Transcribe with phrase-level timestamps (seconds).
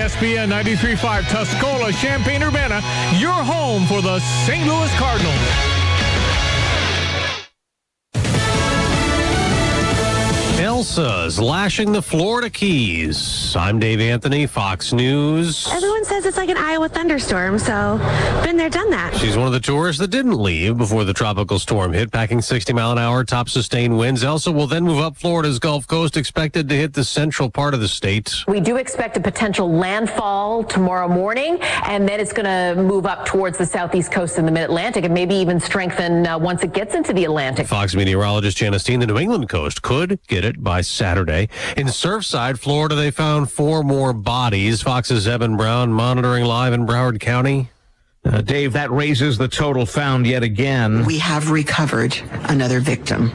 [0.00, 2.80] SBN 93.5 Tuscola, Champaign, Urbana,
[3.18, 4.66] your home for the St.
[4.66, 5.79] Louis Cardinals.
[10.80, 13.54] Elsa's lashing the Florida Keys.
[13.54, 15.68] I'm Dave Anthony, Fox News.
[15.70, 17.98] Everyone says it's like an Iowa thunderstorm, so
[18.42, 19.14] been there, done that.
[19.14, 22.72] She's one of the tourists that didn't leave before the tropical storm hit, packing 60
[22.72, 24.24] mile an hour top sustained winds.
[24.24, 27.80] Elsa will then move up Florida's Gulf Coast, expected to hit the central part of
[27.80, 28.34] the state.
[28.48, 33.26] We do expect a potential landfall tomorrow morning, and then it's going to move up
[33.26, 36.72] towards the southeast coast in the mid Atlantic and maybe even strengthen uh, once it
[36.72, 37.66] gets into the Atlantic.
[37.66, 41.48] Fox meteorologist Janice Dean, the New England coast could get it it by Saturday.
[41.76, 44.80] In Surfside, Florida, they found four more bodies.
[44.80, 47.68] Fox's Evan Brown monitoring live in Broward County.
[48.24, 51.04] Uh, Dave, that raises the total found yet again.
[51.04, 53.32] We have recovered another victim.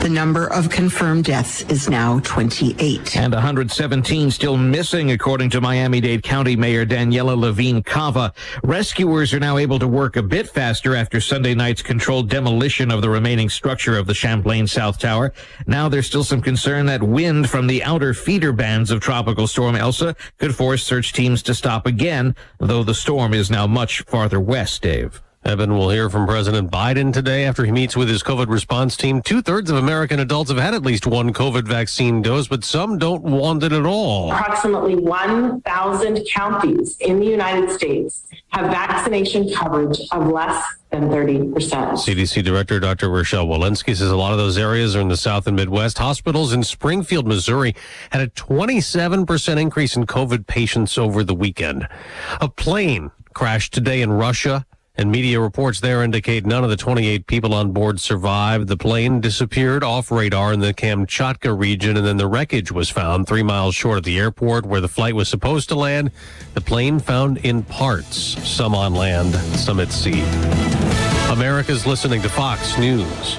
[0.00, 3.16] The number of confirmed deaths is now 28.
[3.16, 8.32] And 117 still missing, according to Miami-Dade County Mayor Daniela Levine Cava.
[8.64, 13.02] Rescuers are now able to work a bit faster after Sunday night's controlled demolition of
[13.02, 15.32] the remaining structure of the Champlain South Tower.
[15.66, 19.76] Now there's still some concern that wind from the outer feeder bands of Tropical Storm
[19.76, 24.40] Elsa could force search teams to stop again, though the storm is now much farther
[24.40, 25.22] west, Dave.
[25.44, 29.20] Evan will hear from President Biden today after he meets with his COVID response team.
[29.20, 32.96] Two thirds of American adults have had at least one COVID vaccine dose, but some
[32.96, 34.30] don't want it at all.
[34.30, 41.52] Approximately 1,000 counties in the United States have vaccination coverage of less than 30%.
[41.52, 43.10] CDC Director Dr.
[43.10, 45.98] Rochelle Walensky says a lot of those areas are in the South and Midwest.
[45.98, 47.74] Hospitals in Springfield, Missouri
[48.10, 51.88] had a 27% increase in COVID patients over the weekend.
[52.40, 54.64] A plane crashed today in Russia
[54.96, 58.68] and media reports there indicate none of the 28 people on board survived.
[58.68, 63.26] The plane disappeared off radar in the Kamchatka region, and then the wreckage was found
[63.26, 66.10] three miles short of the airport where the flight was supposed to land.
[66.54, 70.22] The plane found in parts, some on land, some at sea.
[71.30, 73.38] America's listening to Fox News.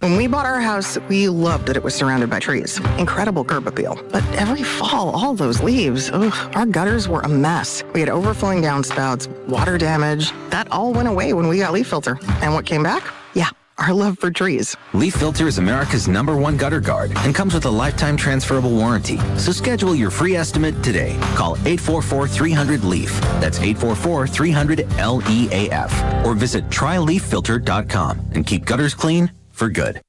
[0.00, 2.78] When we bought our house, we loved that it was surrounded by trees.
[2.98, 4.00] Incredible curb appeal.
[4.10, 7.84] But every fall, all those leaves, ugh, our gutters were a mess.
[7.92, 10.32] We had overflowing downspouts, water damage.
[10.50, 12.18] That all went away when we got leaf filter.
[12.42, 13.02] And what came back?
[13.34, 14.76] Yeah, our love for trees.
[14.92, 19.18] Leaf Filter is America's number one gutter guard and comes with a lifetime transferable warranty.
[19.36, 21.16] So schedule your free estimate today.
[21.36, 23.20] Call 844-300-LEAF.
[23.40, 26.24] That's 844-300-LEAF.
[26.24, 30.00] Or visit tryleaffilter.com and keep gutters clean for good.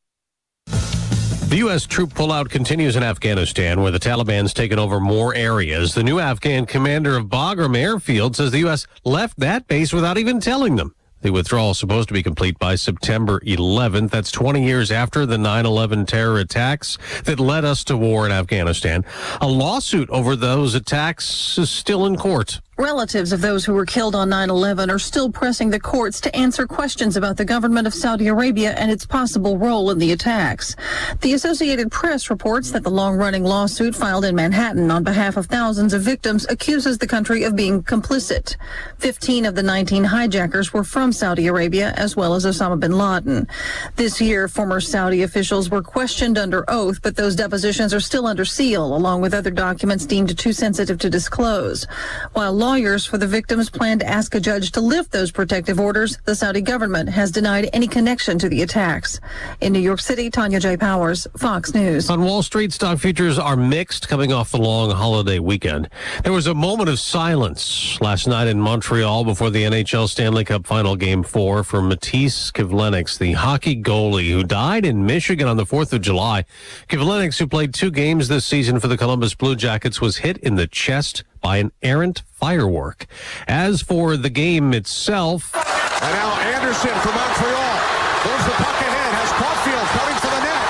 [1.47, 1.85] The U.S.
[1.85, 5.93] troop pullout continues in Afghanistan, where the Taliban's taken over more areas.
[5.93, 8.85] The new Afghan commander of Bagram Airfield says the U.S.
[9.05, 10.93] left that base without even telling them.
[11.21, 14.11] The withdrawal is supposed to be complete by September 11th.
[14.11, 19.05] That's 20 years after the 9-11 terror attacks that led us to war in Afghanistan.
[19.39, 22.59] A lawsuit over those attacks is still in court.
[22.77, 26.67] Relatives of those who were killed on 9-11 are still pressing the courts to answer
[26.67, 30.75] questions about the government of Saudi Arabia and its possible role in the attacks.
[31.21, 35.91] The Associated Press reports that the long-running lawsuit filed in Manhattan on behalf of thousands
[35.91, 38.55] of victims accuses the country of being complicit.
[38.99, 43.47] 15 of the 19 hijackers were from Saudi Arabia as well as Osama bin Laden.
[43.95, 48.45] This year, former Saudi officials were questioned under oath, but those depositions are still under
[48.45, 51.87] seal, along with other documents deemed too sensitive to disclose.
[52.33, 56.17] While lawyers for the victims plan to ask a judge to lift those protective orders.
[56.25, 59.21] The Saudi government has denied any connection to the attacks.
[59.61, 60.75] In New York City, Tanya J.
[60.75, 62.09] Powers, Fox News.
[62.09, 65.87] On Wall Street, stock futures are mixed coming off the long holiday weekend.
[66.25, 70.67] There was a moment of silence last night in Montreal before the NHL Stanley Cup
[70.67, 75.65] Final Game 4 for Matisse Kivlenieks, the hockey goalie who died in Michigan on the
[75.65, 76.43] 4th of July.
[76.89, 80.55] Kivlenieks, who played two games this season for the Columbus Blue Jackets, was hit in
[80.55, 83.05] the chest by an errant firework.
[83.47, 85.53] As for the game itself.
[85.55, 87.77] And now Anderson for Montreal.
[88.23, 89.11] There's the puck ahead.
[89.17, 90.67] Has Caulfield coming for the net.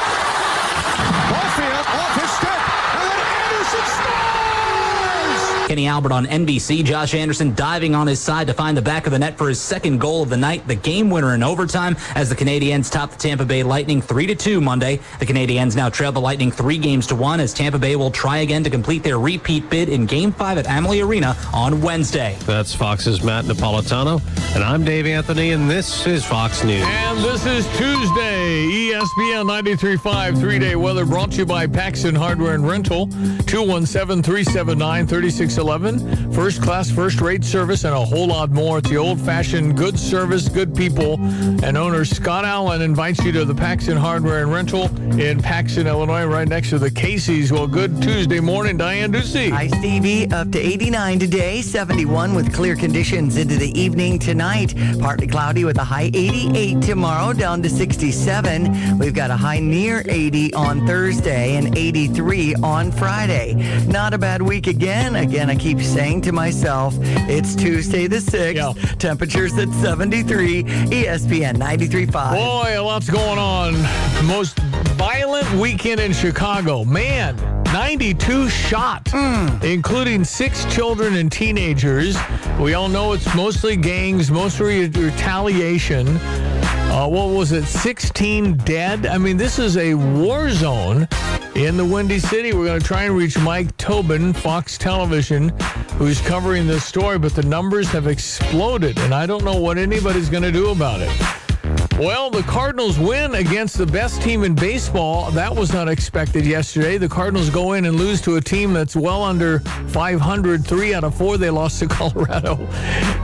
[1.27, 2.61] Caulfield off his stick.
[2.95, 5.57] And then Anderson scores!
[5.77, 6.83] Kenny Albert on NBC.
[6.83, 9.61] Josh Anderson diving on his side to find the back of the net for his
[9.61, 13.15] second goal of the night, the game winner in overtime as the Canadiens top the
[13.15, 14.99] Tampa Bay Lightning 3 to 2 Monday.
[15.19, 18.37] The Canadiens now trail the Lightning 3 games to 1 as Tampa Bay will try
[18.37, 22.35] again to complete their repeat bid in game 5 at Amalie Arena on Wednesday.
[22.47, 24.19] That's Fox's Matt Napolitano
[24.55, 26.81] and I'm Dave Anthony and this is Fox News.
[26.87, 32.67] And this is Tuesday, ESPN 93.5 three-day weather brought to you by Paxton Hardware and
[32.67, 33.07] Rental,
[35.67, 36.33] 217-379-3611.
[36.33, 38.77] First class, first rate service and a whole lot more.
[38.79, 41.19] It's the old-fashioned good service, good people.
[41.63, 44.85] And owner Scott Allen invites you to the Paxton Hardware and Rental
[45.19, 47.51] in Paxton, Illinois, right next to the Casey's.
[47.51, 49.49] Well, good Tuesday morning, Diane Ducey.
[49.51, 50.31] Hi, Stevie.
[50.31, 54.73] Up to 89 today, 71 with clear conditions into the evening tonight.
[54.99, 58.97] Partly cloudy with a high 88 tomorrow, down to 67.
[58.99, 63.55] We've got a high near 80 on Thursday and 83 on Friday.
[63.87, 65.15] Not a bad week again.
[65.15, 66.95] Again, keep saying to myself,
[67.29, 68.97] it's Tuesday the 6th.
[68.97, 70.63] Temperatures at 73.
[70.63, 72.31] ESPN 93.5.
[72.31, 73.73] Boy, a lot's going on.
[74.25, 74.57] Most
[74.97, 76.83] violent weekend in Chicago.
[76.83, 79.13] Man, 92 shot,
[79.63, 82.17] including six children and teenagers.
[82.59, 86.07] We all know it's mostly gangs, mostly retaliation.
[86.89, 87.65] Uh, what was it?
[87.65, 89.05] 16 dead.
[89.05, 91.07] I mean, this is a war zone
[91.57, 92.53] in the Windy City.
[92.53, 95.49] We're going to try and reach Mike Tobin, Fox Television,
[95.97, 100.29] who's covering this story, but the numbers have exploded, and I don't know what anybody's
[100.29, 101.46] going to do about it.
[101.97, 105.31] Well, the Cardinals win against the best team in baseball.
[105.31, 106.99] That was not expected yesterday.
[106.99, 110.63] The Cardinals go in and lose to a team that's well under 500.
[110.63, 112.57] Three out of four they lost to Colorado.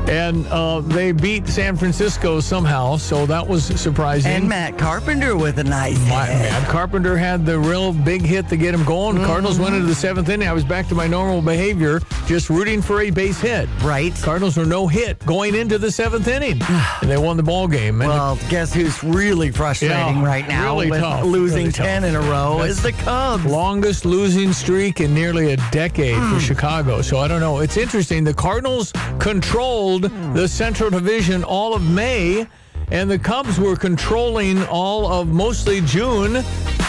[0.09, 4.31] And uh, they beat San Francisco somehow, so that was surprising.
[4.31, 8.57] And Matt Carpenter with a nice My, Matt Carpenter had the real big hit to
[8.57, 9.17] get him going.
[9.17, 9.25] Mm-hmm.
[9.25, 10.47] Cardinals went into the seventh inning.
[10.47, 13.69] I was back to my normal behavior, just rooting for a base hit.
[13.83, 14.15] Right.
[14.15, 16.59] Cardinals were no hit going into the seventh inning,
[17.01, 18.01] and they won the ball game.
[18.01, 21.86] And Well, guess who's really frustrating Yeah, right now really with tough, losing really tough.
[21.86, 23.44] 10 in a row That's is the Cubs.
[23.45, 26.33] Longest losing streak in nearly a decade Hmm.
[26.36, 27.01] for Chicago.
[27.01, 27.60] So I don't know.
[27.60, 28.24] It's interesting.
[28.24, 32.48] The Cardinals controlled the Central Division all of May,
[32.91, 36.38] and the Cubs were controlling all of mostly June,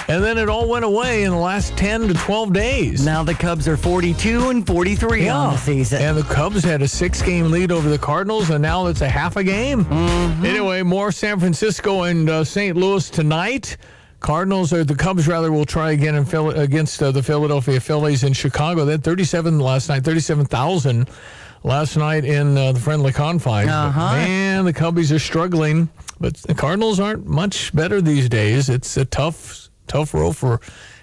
[0.08, 3.04] and then it all went away in the last 10 to 12 days.
[3.04, 6.02] Now the Cubs are 42 and 43 on the season.
[6.02, 9.08] And the Cubs had a six game lead over the Cardinals, and now it's a
[9.08, 9.84] half a game.
[9.84, 10.44] Mm-hmm.
[10.44, 12.76] Anyway, more San Francisco and uh, St.
[12.76, 13.76] Louis tonight.
[14.20, 18.24] Cardinals or the Cubs rather will try again in Phil- against uh, the Philadelphia Phillies
[18.24, 18.86] in Chicago.
[18.86, 21.06] They had 37 last night, 37,000
[21.64, 23.70] last night in uh, the friendly confines.
[23.70, 24.12] Uh-huh.
[24.12, 25.88] man, the Cubbies are struggling,
[26.20, 28.68] but the Cardinals aren't much better these days.
[28.68, 30.60] It's a tough, tough row for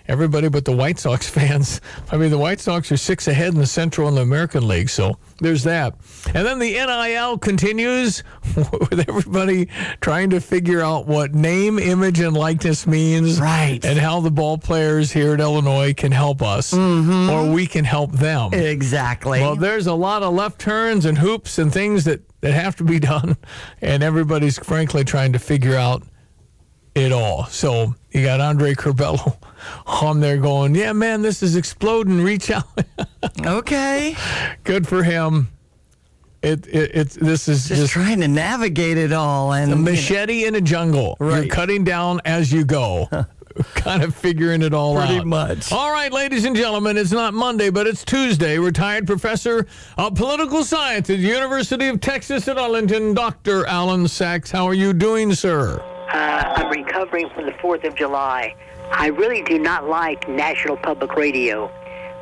[0.07, 1.81] everybody but the White Sox fans.
[2.11, 4.89] I mean, the White Sox are six ahead in the Central and the American League,
[4.89, 5.95] so there's that.
[6.33, 8.23] And then the NIL continues
[8.55, 9.67] with everybody
[10.01, 13.83] trying to figure out what name, image, and likeness means, right?
[13.83, 17.29] And how the ball players here at Illinois can help us, mm-hmm.
[17.29, 18.53] or we can help them.
[18.53, 19.39] Exactly.
[19.41, 22.83] Well, there's a lot of left turns and hoops and things that that have to
[22.83, 23.37] be done,
[23.81, 26.03] and everybody's frankly trying to figure out
[26.95, 27.45] it all.
[27.45, 29.37] So you got Andre Curbelo
[29.85, 32.21] on there going, yeah, man, this is exploding.
[32.21, 32.65] Reach out.
[33.45, 34.15] okay.
[34.63, 35.49] Good for him.
[36.41, 39.83] It, it it's this is Just, just, trying to navigate it all and a you
[39.83, 41.15] know, machete in a jungle.
[41.19, 41.51] You're Right.
[41.51, 43.07] cutting down as you go.
[43.75, 45.15] kind of figuring it all Pretty out.
[45.17, 45.71] Pretty much.
[45.71, 48.57] All right, ladies and gentlemen, it's not Monday, but it's Tuesday.
[48.57, 49.67] Retired professor
[49.97, 53.65] of political science at the University of Texas at Arlington, Dr.
[53.67, 54.49] Allan Saxe.
[54.49, 55.83] How are you doing, sir?
[56.13, 58.53] Uh, I'm recovering from the 4th of July.
[58.91, 61.71] I really do not like national public radio,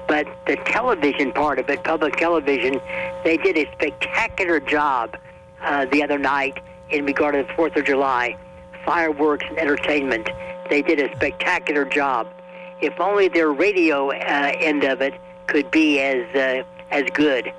[0.07, 2.79] but the television part of it, public television,
[3.23, 5.17] they did a spectacular job
[5.63, 6.59] uh, the other night
[6.91, 8.37] in regard to the 4th of July.
[8.85, 10.29] Fireworks and entertainment.
[10.69, 12.27] They did a spectacular job.
[12.81, 15.15] If only their radio uh, end of it
[15.47, 17.51] could be as uh, as good.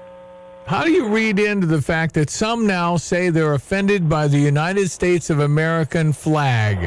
[0.71, 4.39] How do you read into the fact that some now say they're offended by the
[4.39, 6.79] United States of American flag?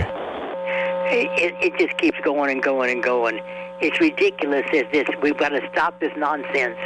[1.11, 3.41] It, it, it just keeps going and going and going.
[3.81, 4.63] It's ridiculous.
[4.71, 5.05] Is this?
[5.21, 6.77] We've got to stop this nonsense.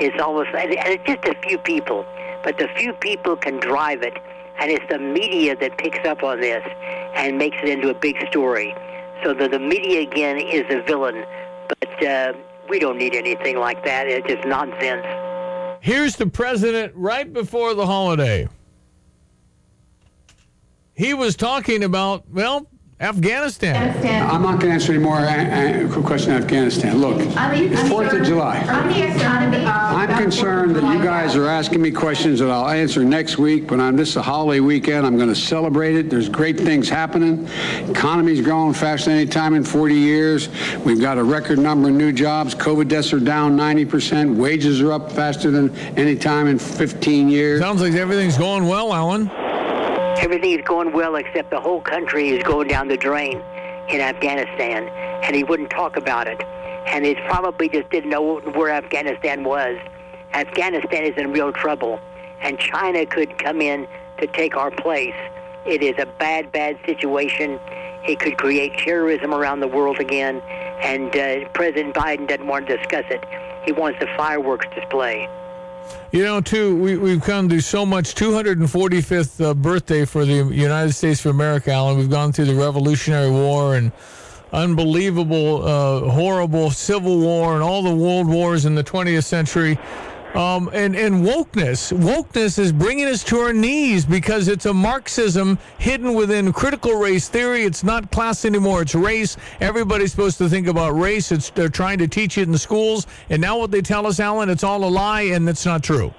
[0.00, 2.04] It's almost and it's just a few people,
[2.42, 4.18] but the few people can drive it,
[4.58, 6.66] and it's the media that picks up on this
[7.14, 8.74] and makes it into a big story.
[9.22, 11.24] So that the media again is a villain,
[11.68, 12.32] but uh,
[12.68, 14.08] we don't need anything like that.
[14.08, 15.29] It's just nonsense.
[15.80, 18.48] Here's the president right before the holiday.
[20.94, 22.66] He was talking about, well,
[23.00, 24.28] Afghanistan.
[24.30, 26.98] I'm not going to answer any more uh, uh, question on Afghanistan.
[26.98, 28.58] Look, it's Fourth of July.
[28.58, 33.66] I'm concerned that you guys are asking me questions that I'll answer next week.
[33.66, 36.10] But on this is a holiday weekend, I'm going to celebrate it.
[36.10, 37.48] There's great things happening.
[37.88, 40.50] Economy's growing faster than any time in 40 years.
[40.84, 42.54] We've got a record number of new jobs.
[42.54, 44.36] COVID deaths are down 90%.
[44.36, 47.60] Wages are up faster than any time in 15 years.
[47.60, 49.30] Sounds like everything's going well, Allan.
[50.20, 53.40] Everything is going well except the whole country is going down the drain
[53.88, 54.86] in Afghanistan,
[55.24, 56.42] and he wouldn't talk about it.
[56.86, 59.78] And he probably just didn't know where Afghanistan was.
[60.34, 61.98] Afghanistan is in real trouble,
[62.42, 65.14] and China could come in to take our place.
[65.64, 67.58] It is a bad, bad situation.
[68.06, 70.42] It could create terrorism around the world again,
[70.82, 73.24] and uh, President Biden doesn't want to discuss it.
[73.64, 75.28] He wants a fireworks display.
[76.12, 78.14] You know, too, we, we've come through so much.
[78.14, 81.98] 245th uh, birthday for the United States of America, Allan.
[81.98, 83.92] We've gone through the Revolutionary War and
[84.52, 89.78] unbelievable, uh, horrible Civil War and all the world wars in the 20th century.
[90.34, 95.58] Um, and, and wokeness, wokeness is bringing us to our knees because it's a Marxism
[95.78, 97.64] hidden within critical race theory.
[97.64, 99.36] It's not class anymore; it's race.
[99.60, 101.32] Everybody's supposed to think about race.
[101.32, 104.48] It's they're trying to teach it in schools, and now what they tell us, Allan,
[104.50, 106.14] it's all a lie, and it's not true.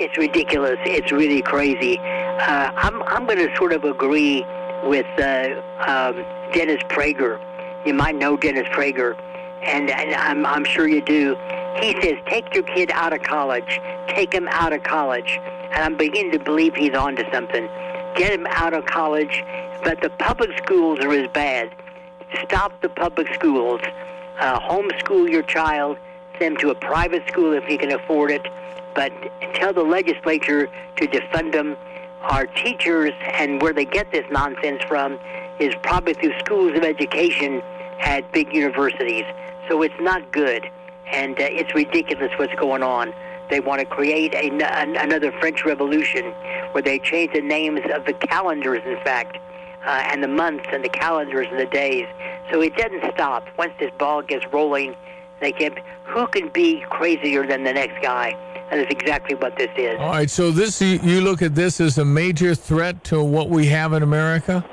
[0.00, 0.78] It's ridiculous.
[0.86, 1.98] It's really crazy.
[1.98, 4.46] Uh, I'm I'm going to sort of agree
[4.84, 7.38] with uh, um, Dennis Prager.
[7.86, 9.14] You might know Dennis Prager,
[9.62, 11.36] and, and I'm I'm sure you do.
[11.80, 13.80] He says, take your kid out of college.
[14.08, 15.38] Take him out of college.
[15.72, 17.68] And I'm beginning to believe he's onto something.
[18.16, 19.42] Get him out of college.
[19.82, 21.74] But the public schools are as bad.
[22.44, 23.80] Stop the public schools.
[24.38, 25.98] Uh, homeschool your child.
[26.38, 28.46] Send him to a private school if you can afford it.
[28.94, 29.12] But
[29.54, 31.76] tell the legislature to defund them.
[32.22, 35.18] Our teachers and where they get this nonsense from
[35.58, 37.60] is probably through schools of education
[38.00, 39.24] at big universities.
[39.68, 40.70] So it's not good
[41.12, 43.12] and uh, it's ridiculous what's going on.
[43.50, 46.24] They want to create a, an, another French Revolution
[46.72, 49.36] where they change the names of the calendars, in fact,
[49.86, 52.06] uh, and the months and the calendars and the days.
[52.50, 53.46] So it doesn't stop.
[53.58, 54.94] Once this ball gets rolling,
[55.40, 55.72] they get
[56.04, 58.34] who can be crazier than the next guy?
[58.70, 59.96] And that's exactly what this is.
[59.98, 60.30] All right.
[60.30, 63.92] So this you, you look at this as a major threat to what we have
[63.92, 64.64] in America.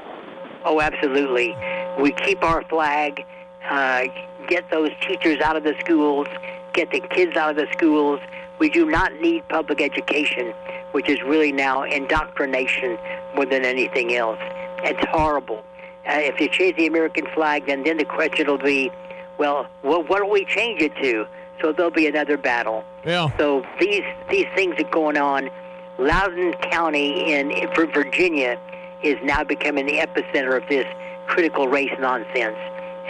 [0.64, 1.56] Oh, absolutely.
[2.00, 3.26] We keep our flag.
[3.70, 4.04] Uh,
[4.52, 6.28] get those teachers out of the schools,
[6.74, 8.20] get the kids out of the schools.
[8.60, 10.54] We do not need public education,
[10.92, 12.98] which is really now indoctrination
[13.34, 14.40] more than anything else.
[14.84, 15.64] It's horrible.
[16.06, 18.92] Uh, if you change the American flag, then then the question will be,
[19.38, 21.26] well, what, what do we change it to?
[21.62, 22.84] So there'll be another battle.
[23.06, 23.30] Yeah.
[23.38, 25.50] So these these things are going on.
[25.98, 28.60] Loudoun County in, in Virginia
[29.02, 30.88] is now becoming the epicenter of this
[31.28, 32.58] critical race nonsense,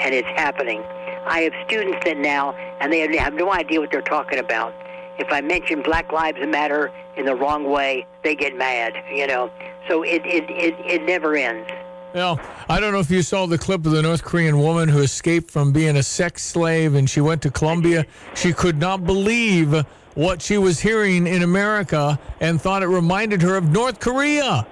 [0.01, 0.83] and it's happening.
[1.25, 4.73] I have students that now, and they have no idea what they're talking about.
[5.19, 9.51] If I mention Black Lives Matter in the wrong way, they get mad, you know.
[9.87, 11.69] So it, it, it, it never ends.
[12.13, 14.99] Well, I don't know if you saw the clip of the North Korean woman who
[14.99, 18.05] escaped from being a sex slave and she went to Columbia.
[18.35, 19.85] She could not believe
[20.15, 24.67] what she was hearing in America and thought it reminded her of North Korea.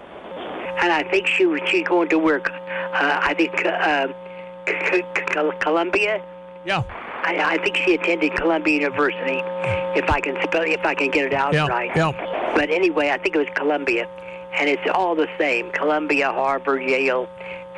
[0.81, 2.49] And I think she was she's going to work.
[2.51, 4.07] Uh, I think uh,
[4.67, 5.03] C-
[5.33, 6.21] C- Columbia.
[6.65, 6.83] Yeah.
[7.23, 9.41] I, I think she attended Columbia University,
[9.99, 11.91] if I can spell, if I can get it out Yeah, right.
[11.95, 12.11] yeah.
[12.55, 14.07] But anyway, I think it was Columbia,
[14.57, 15.71] and it's all the same.
[15.71, 17.27] Columbia, Harvard, Yale.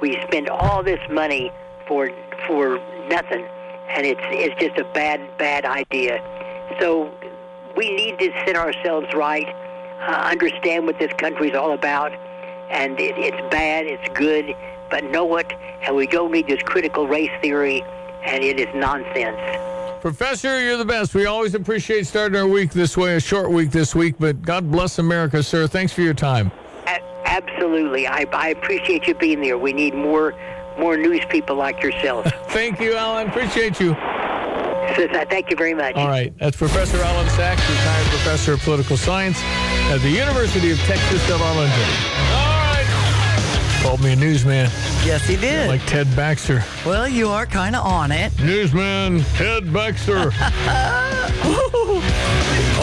[0.01, 1.51] We spend all this money
[1.87, 2.09] for
[2.47, 3.45] for nothing,
[3.89, 6.21] and it's it's just a bad bad idea.
[6.79, 7.11] So
[7.75, 9.47] we need to set ourselves right,
[10.07, 12.11] uh, understand what this country's all about,
[12.71, 14.55] and it, it's bad, it's good,
[14.89, 15.51] but know it,
[15.85, 17.83] and we don't need this critical race theory,
[18.25, 19.37] and it is nonsense.
[20.01, 21.13] Professor, you're the best.
[21.13, 24.71] We always appreciate starting our week this way, a short week this week, but God
[24.71, 25.67] bless America, sir.
[25.67, 26.51] Thanks for your time.
[26.87, 29.57] A- absolutely, I, I appreciate you being there.
[29.57, 30.33] We need more
[30.79, 32.25] more news people like yourself.
[32.49, 33.29] Thank you, Allan.
[33.29, 33.95] Appreciate you.
[34.95, 35.95] Thank you very much.
[35.95, 36.33] All right.
[36.39, 39.37] That's Professor Allan Saxe, retired professor of political science
[39.91, 42.20] at the University of Texas at Arlington.
[43.81, 44.69] Called me a newsman.
[45.03, 45.67] Yes, he did.
[45.67, 46.63] Like Ted Baxter.
[46.85, 48.31] Well, you are kind of on it.
[48.39, 50.31] Newsman Ted Baxter.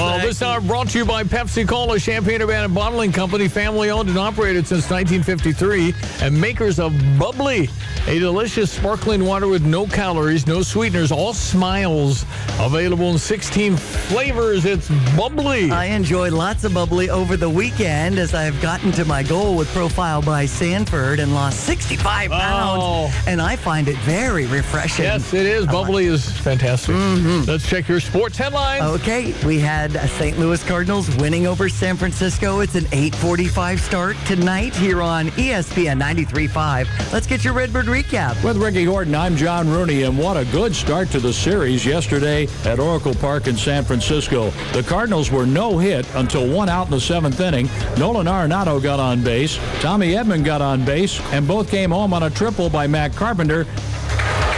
[0.01, 4.09] oh, This hour brought to you by Pepsi Cola, Champaign Urbana Bottling Company, family owned
[4.09, 7.71] and operated since 1953, and makers of Bubbly,
[8.09, 12.25] a delicious sparkling water with no calories, no sweeteners, all smiles.
[12.59, 14.65] Available in 16 flavors.
[14.65, 15.71] It's Bubbly.
[15.71, 19.69] I enjoyed lots of bubbly over the weekend as I've gotten to my goal with
[19.69, 20.45] Profile by
[20.89, 22.83] Sanford and lost 65 pounds.
[22.83, 23.25] Oh.
[23.27, 25.05] And I find it very refreshing.
[25.05, 25.67] Yes, it is.
[25.67, 26.95] Bubbly is fantastic.
[26.95, 27.51] Mm-hmm.
[27.51, 28.83] Let's check your sports headlines.
[29.01, 30.39] Okay, we had St.
[30.39, 32.61] Louis Cardinals winning over San Francisco.
[32.61, 37.13] It's an 8:45 start tonight here on ESPN 93.5.
[37.13, 38.43] Let's get your Redbird recap.
[38.43, 42.49] With Ricky Horton, I'm John Rooney, and what a good start to the series yesterday
[42.65, 44.51] at Oracle Park in San Francisco.
[44.73, 47.69] The Cardinals were no hit until one out in the seventh inning.
[47.99, 52.25] Nolan Arenado got on base, Tommy Edman got on base, and both came home on
[52.25, 53.67] a triple by Matt Carpenter.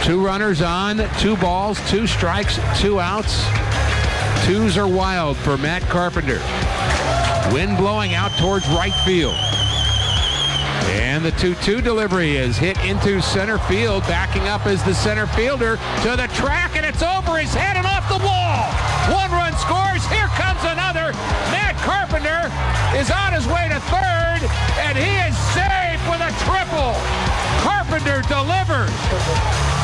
[0.03, 3.45] Two runners on, two balls, two strikes, two outs.
[4.45, 6.41] Twos are wild for Matt Carpenter.
[7.53, 9.35] Wind blowing out towards right field.
[10.89, 14.03] And the 2-2 delivery is hit into center field.
[14.03, 17.85] Backing up is the center fielder to the track, and it's over his head and
[17.85, 18.65] off the wall.
[19.13, 20.05] One run scores.
[20.07, 21.13] Here comes another.
[21.53, 22.49] Matt Carpenter
[22.97, 24.49] is on his way to third,
[24.81, 25.80] and he is safe
[26.11, 26.93] with a triple.
[27.63, 28.91] Carpenter delivers.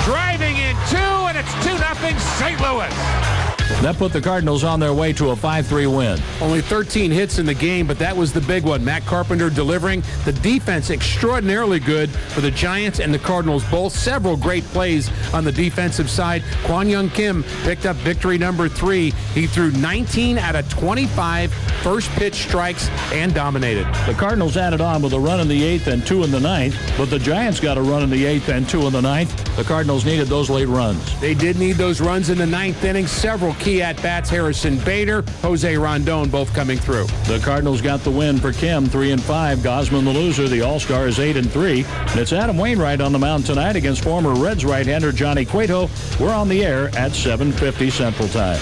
[0.03, 2.59] Driving in two, and it's 2 0 St.
[2.59, 3.56] Louis.
[3.81, 6.19] That put the Cardinals on their way to a 5-3 win.
[6.41, 8.83] Only 13 hits in the game, but that was the big one.
[8.83, 10.03] Matt Carpenter delivering.
[10.25, 13.93] The defense extraordinarily good for the Giants and the Cardinals both.
[13.93, 16.43] Several great plays on the defensive side.
[16.63, 19.11] Kwang Hyun Kim picked up victory number three.
[19.33, 23.85] He threw 19 out of 25 first pitch strikes and dominated.
[24.05, 26.75] The Cardinals added on with a run in the eighth and two in the ninth,
[26.97, 29.55] but the Giants got a run in the eighth and two in the ninth.
[29.55, 31.19] The Cardinals needed those late runs.
[31.19, 33.07] They did need those runs in the ninth inning.
[33.07, 34.29] Several key at bats.
[34.29, 37.05] Harrison Bader, Jose Rondon, both coming through.
[37.25, 39.59] The Cardinals got the win for Kim, three and five.
[39.59, 40.47] Gausman, the loser.
[40.47, 41.83] The All Star is eight and three.
[41.83, 45.89] And it's Adam Wainwright on the mound tonight against former Reds right-hander Johnny Cueto.
[46.19, 48.59] We're on the air at 7:50 Central Time.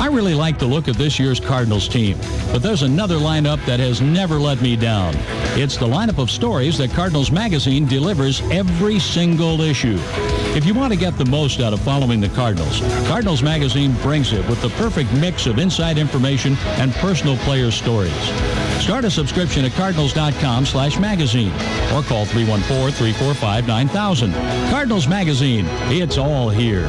[0.00, 2.18] I really like the look of this year's Cardinals team,
[2.52, 5.14] but there's another lineup that has never let me down.
[5.56, 9.98] It's the lineup of stories that Cardinals Magazine delivers every single issue.
[10.56, 14.23] If you want to get the most out of following the Cardinals, Cardinals Magazine brings
[14.32, 18.12] it with the perfect mix of inside information and personal player stories.
[18.82, 21.52] Start a subscription at cardinals.com slash magazine
[21.92, 24.70] or call 314-345-9000.
[24.70, 26.88] Cardinals Magazine, it's all here.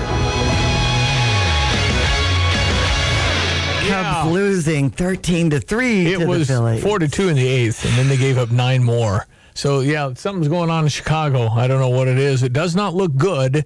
[3.88, 6.82] Cubs losing 13 to 3 It to was the Phillies.
[6.82, 9.28] four to two in the eighth, and then they gave up nine more.
[9.54, 11.50] So yeah, something's going on in Chicago.
[11.50, 12.42] I don't know what it is.
[12.42, 13.64] It does not look good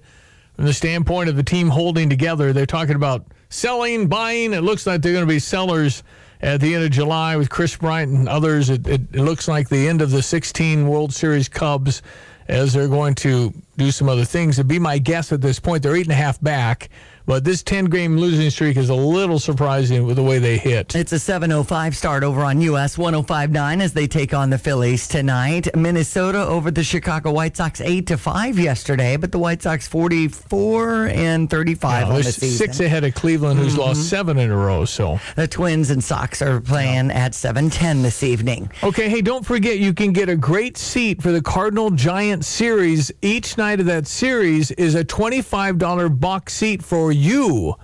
[0.56, 2.52] from the standpoint of the team holding together.
[2.52, 4.54] They're talking about selling, buying.
[4.54, 6.02] It looks like they're going to be sellers
[6.40, 8.70] at the end of July with Kris Bryant and others.
[8.70, 12.00] It, it, it looks like the end of the 16 World Series Cubs
[12.48, 14.58] as they're going to do some other things.
[14.58, 15.82] It'd be my guess at this point.
[15.82, 16.88] They're eight and a half back.
[17.30, 20.96] But this 10 game losing streak is a little surprising with the way they hit.
[20.96, 25.68] It's a 7:05 start over on US 105.9 as they take on the Phillies tonight.
[25.76, 31.06] Minnesota over the Chicago White Sox 8 to 5 yesterday, but the White Sox 44
[31.06, 32.66] and 35 Yeah, on the season.
[32.66, 33.82] six ahead of Cleveland, who's mm-hmm.
[33.82, 34.84] lost seven in a row.
[34.84, 38.68] So the Twins and Sox are playing at 7:10 this evening.
[38.82, 43.12] Okay, hey, don't forget you can get a great seat for the Cardinal Giant series.
[43.22, 47.74] Each night of that series is a $25 box seat for you.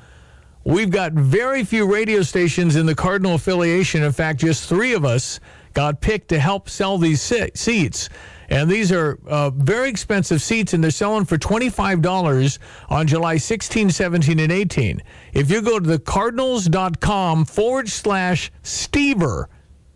[0.64, 4.02] We've got very few radio stations in the Cardinal affiliation.
[4.02, 5.38] In fact, just three of us
[5.74, 8.08] got picked to help sell these se- seats.
[8.48, 13.90] And these are uh, very expensive seats, and they're selling for $25 on July 16,
[13.90, 15.02] 17, and 18.
[15.32, 19.46] If you go to the cardinals.com forward slash Stever,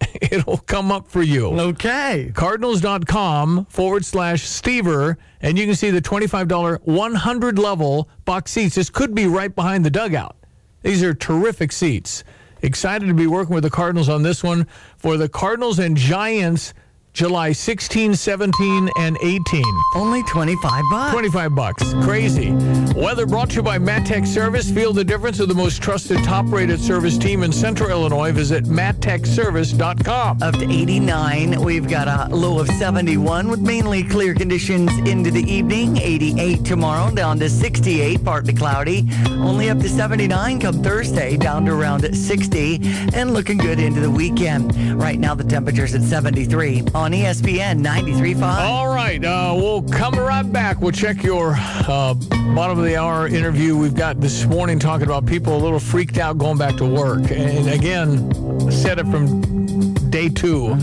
[0.20, 1.46] it'll come up for you.
[1.48, 2.32] Okay.
[2.34, 8.74] Cardinals.com forward slash Stever, and you can see the $25 100 level box seats.
[8.74, 10.36] This could be right behind the dugout.
[10.82, 12.24] These are terrific seats.
[12.62, 16.74] Excited to be working with the Cardinals on this one for the Cardinals and Giants
[17.12, 19.64] July 16, 17, and 18.
[19.96, 21.12] Only 25 bucks.
[21.12, 21.94] 25 bucks.
[22.04, 22.52] Crazy.
[22.94, 24.70] Weather brought to you by Mattex Service.
[24.70, 28.32] Feel the difference of the most trusted, top-rated service team in Central Illinois.
[28.32, 30.42] Visit mattexservice.com.
[30.42, 31.60] Up to 89.
[31.62, 35.96] We've got a low of 71 with mainly clear conditions into the evening.
[35.96, 39.08] 88 tomorrow, down to 68, partly cloudy.
[39.28, 42.80] Only up to 79 come Thursday, down to around 60,
[43.14, 44.74] and looking good into the weekend.
[45.00, 46.82] Right now, the temperature's at 73.
[47.00, 48.42] On ESPN 93.5.
[48.42, 50.82] All right, uh, we'll come right back.
[50.82, 52.12] We'll check your uh,
[52.54, 56.18] bottom of the hour interview we've got this morning talking about people a little freaked
[56.18, 57.30] out going back to work.
[57.30, 60.74] And again, said it from day 2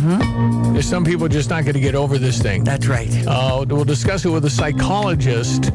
[0.74, 2.64] There's some people just not going to get over this thing.
[2.64, 3.14] That's right.
[3.28, 5.66] Uh, we'll discuss it with a psychologist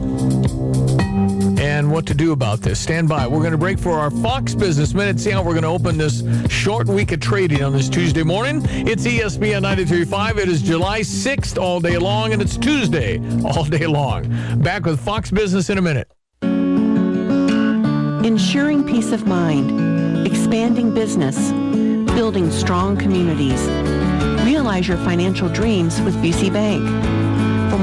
[1.72, 2.78] and what to do about this.
[2.78, 3.26] Stand by.
[3.26, 5.18] We're going to break for our Fox Business Minute.
[5.18, 8.60] See how we're going to open this short week of trading on this Tuesday morning.
[8.68, 10.38] It's ESPN 93.5.
[10.38, 14.28] It is July 6th all day long, and it's Tuesday all day long.
[14.60, 16.10] Back with Fox Business in a minute.
[18.22, 21.52] Ensuring peace of mind, expanding business,
[22.14, 23.62] building strong communities.
[24.44, 27.21] Realize your financial dreams with Busey Bank.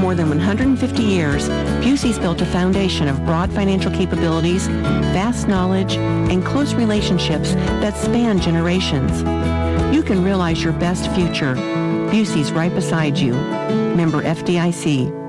[0.00, 1.46] More than 150 years,
[1.84, 4.66] Busey's built a foundation of broad financial capabilities,
[5.12, 9.20] vast knowledge, and close relationships that span generations.
[9.94, 11.54] You can realize your best future.
[12.10, 13.34] Busey's right beside you.
[13.94, 15.19] Member FDIC.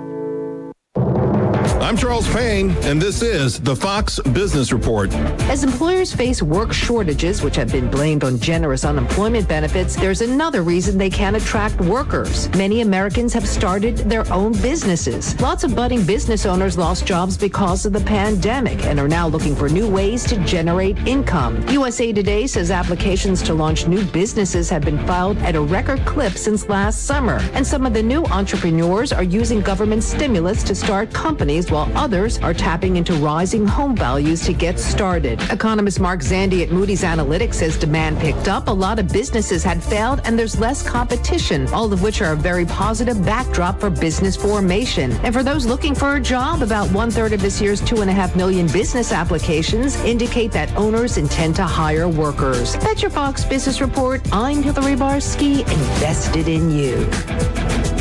[1.92, 5.14] I'm Charles Payne, and this is the Fox Business Report.
[5.52, 10.62] As employers face work shortages, which have been blamed on generous unemployment benefits, there's another
[10.62, 12.48] reason they can't attract workers.
[12.56, 15.38] Many Americans have started their own businesses.
[15.42, 19.54] Lots of budding business owners lost jobs because of the pandemic and are now looking
[19.54, 21.62] for new ways to generate income.
[21.68, 26.38] USA Today says applications to launch new businesses have been filed at a record clip
[26.38, 27.40] since last summer.
[27.52, 32.38] And some of the new entrepreneurs are using government stimulus to start companies while others
[32.40, 35.42] are tapping into rising home values to get started.
[35.52, 38.68] Economist Mark Zandi at Moody's Analytics says demand picked up.
[38.68, 42.36] A lot of businesses had failed and there's less competition, all of which are a
[42.36, 45.12] very positive backdrop for business formation.
[45.24, 48.10] And for those looking for a job, about one third of this year's two and
[48.10, 52.74] a half million business applications indicate that owners intend to hire workers.
[52.78, 54.22] That's your Fox Business Report.
[54.32, 58.01] I'm Hillary Barsky, invested in you.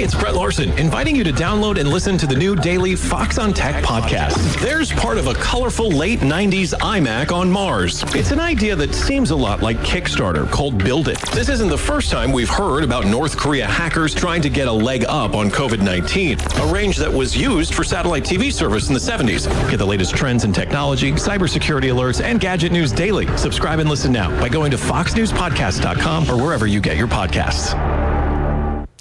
[0.00, 3.36] Hey, it's Brett Larson, inviting you to download and listen to the new daily Fox
[3.36, 4.58] on Tech podcast.
[4.58, 8.02] There's part of a colorful late 90s iMac on Mars.
[8.14, 11.20] It's an idea that seems a lot like Kickstarter called Build It.
[11.32, 14.72] This isn't the first time we've heard about North Korea hackers trying to get a
[14.72, 18.94] leg up on COVID 19, a range that was used for satellite TV service in
[18.94, 19.50] the 70s.
[19.68, 23.26] Get the latest trends in technology, cybersecurity alerts, and gadget news daily.
[23.36, 28.09] Subscribe and listen now by going to foxnewspodcast.com or wherever you get your podcasts.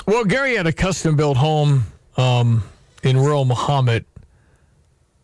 [0.10, 1.84] Well, Gary had a custom built home
[2.18, 2.64] um,
[3.04, 4.06] in rural Mahomet,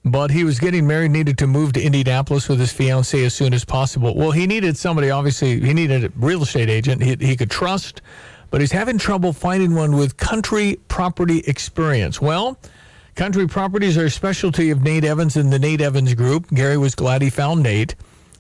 [0.04, 3.56] but he was getting married, needed to move to Indianapolis with his fiancee as soon
[3.56, 4.14] as possible.
[4.16, 8.04] Well, he needed somebody, obviously, he needed a real estate agent he, he could trust,
[8.52, 12.22] but he's having trouble finding one with country property experience.
[12.22, 12.60] Well,
[13.16, 16.52] country properties are a specialty of Nate Evans and the Nate Evans Group.
[16.52, 17.96] Gary was glad he found Nate.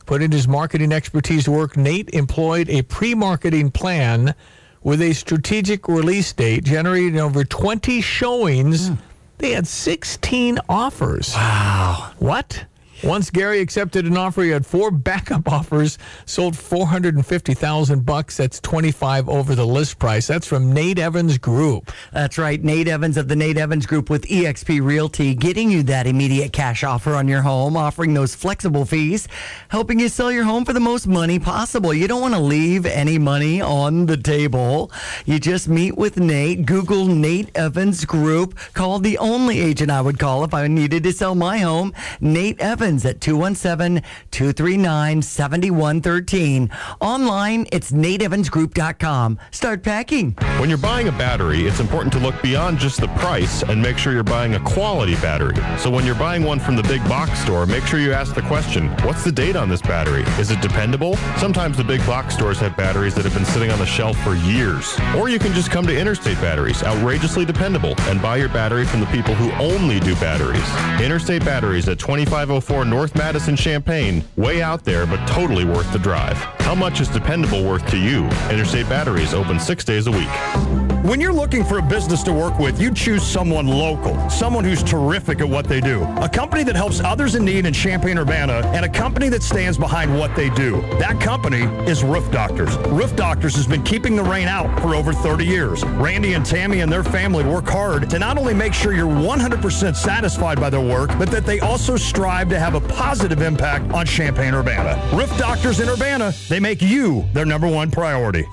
[0.05, 4.35] Putting his marketing expertise to work, Nate employed a pre marketing plan
[4.85, 8.89] with a strategic release date, generating over 20 showings.
[8.89, 8.93] Hmm.
[9.39, 11.33] They had 16 offers.
[11.33, 12.11] Wow.
[12.19, 12.65] What?
[13.03, 18.37] Once Gary accepted an offer, he had four backup offers, sold 450,000 bucks.
[18.37, 20.27] That's 25 over the list price.
[20.27, 21.91] That's from Nate Evans Group.
[22.13, 22.63] That's right.
[22.63, 26.83] Nate Evans of the Nate Evans Group with eXp Realty, getting you that immediate cash
[26.83, 29.27] offer on your home, offering those flexible fees,
[29.67, 31.93] helping you sell your home for the most money possible.
[31.93, 34.91] You don't want to leave any money on the table.
[35.25, 36.65] You just meet with Nate.
[36.65, 38.57] Google Nate Evans Group.
[38.73, 42.59] Call the only agent I would call if I needed to sell my home, Nate
[42.61, 46.69] Evans at 217 239 7113.
[47.01, 49.39] Online, it's nateevansgroup.com.
[49.49, 50.33] Start packing.
[50.59, 53.97] When you're buying a battery, it's important to look beyond just the price and make
[53.97, 55.55] sure you're buying a quality battery.
[55.79, 58.43] So when you're buying one from the big box store, make sure you ask the
[58.43, 60.21] question, what's the date on this battery?
[60.39, 61.15] Is it dependable?
[61.37, 64.35] Sometimes the big box stores have batteries that have been sitting on the shelf for
[64.35, 64.95] years.
[65.17, 68.99] Or you can just come to Interstate Batteries, outrageously dependable, and buy your battery from
[68.99, 70.69] the people who only do batteries.
[71.03, 76.37] Interstate Batteries at 2504 North Madison Champaign, way out there, but totally worth the drive.
[76.59, 78.25] How much is dependable worth to you?
[78.49, 80.94] Interstate Batteries open six days a week.
[81.05, 84.81] When you're looking for a business to work with, you choose someone local, someone who's
[84.81, 86.01] terrific at what they do.
[86.17, 90.17] A company that helps others in need in Champaign-Urbana, and a company that stands behind
[90.17, 90.81] what they do.
[90.97, 92.75] That company is Roof Doctors.
[92.87, 95.85] Roof Doctors has been keeping the rain out for over 30 years.
[95.85, 99.95] Randy and Tammy and their family work hard to not only make sure you're 100%
[99.95, 104.07] satisfied by their work, but that they also strive to have a positive impact on
[104.07, 105.15] Champaign-Urbana.
[105.15, 108.47] Roof Doctors in Urbana, they make you their number one priority.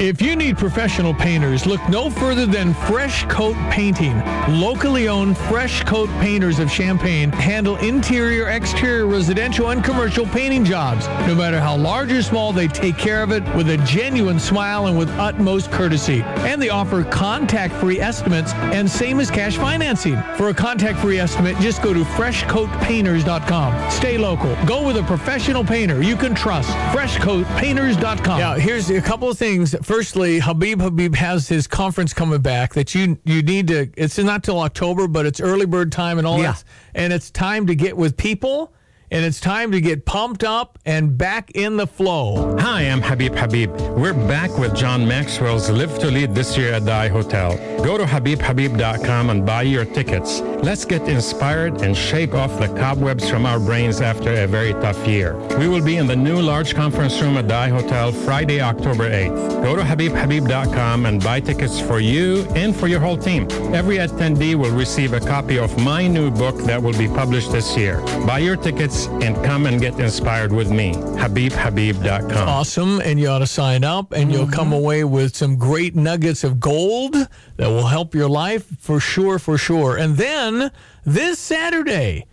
[0.00, 4.18] If you need professional painters, look no further than Fresh Coat Painting.
[4.48, 11.06] Locally owned Fresh Coat Painters of Champaign handle interior, exterior, residential, and commercial painting jobs.
[11.28, 14.88] No matter how large or small, they take care of it with a genuine smile
[14.88, 16.22] and with utmost courtesy.
[16.38, 20.20] And they offer contact-free estimates and same as cash financing.
[20.36, 23.90] For a contact-free estimate, just go to freshcoatpainters.com.
[23.92, 24.56] Stay local.
[24.66, 26.70] Go with a professional painter you can trust.
[26.96, 28.40] Freshcoatpainters.com.
[28.40, 32.94] Now, here's a couple of things firstly, Habib Habib has his conference coming back that
[32.94, 33.88] you you need to.
[33.96, 36.52] It's not till October, but it's early bird time and all Yeah.
[36.52, 38.72] that, and it's time to get with people,
[39.10, 42.56] and it's time to get pumped up and back in the flow.
[42.58, 43.70] Hi, I'm Habib Habib.
[43.96, 48.04] We're back with John Maxwell's Live to Lead this year at the hotel Go to
[48.04, 50.40] habibhabib.com and buy your tickets.
[50.40, 55.06] Let's get inspired and shake off the cobwebs from our brains after a very tough
[55.06, 55.36] year.
[55.58, 59.62] We will be in the new large conference room at the hotel Friday, October 8th.
[59.62, 63.46] Go to habibhabib.com and buy tickets for you and for your whole team.
[63.74, 67.76] Every attendee will receive a copy of my new book that will be published this
[67.76, 68.00] year.
[68.26, 70.94] Buy your tickets and come and get inspired with me.
[70.94, 72.48] habibhabib.com.
[72.48, 74.84] Awesome, and you ought to sign up, and you'll come mm-hmm.
[74.84, 79.58] away with some great nuggets of gold that will help your life for sure, for
[79.58, 79.96] sure.
[79.96, 80.70] And then
[81.04, 82.26] this Saturday,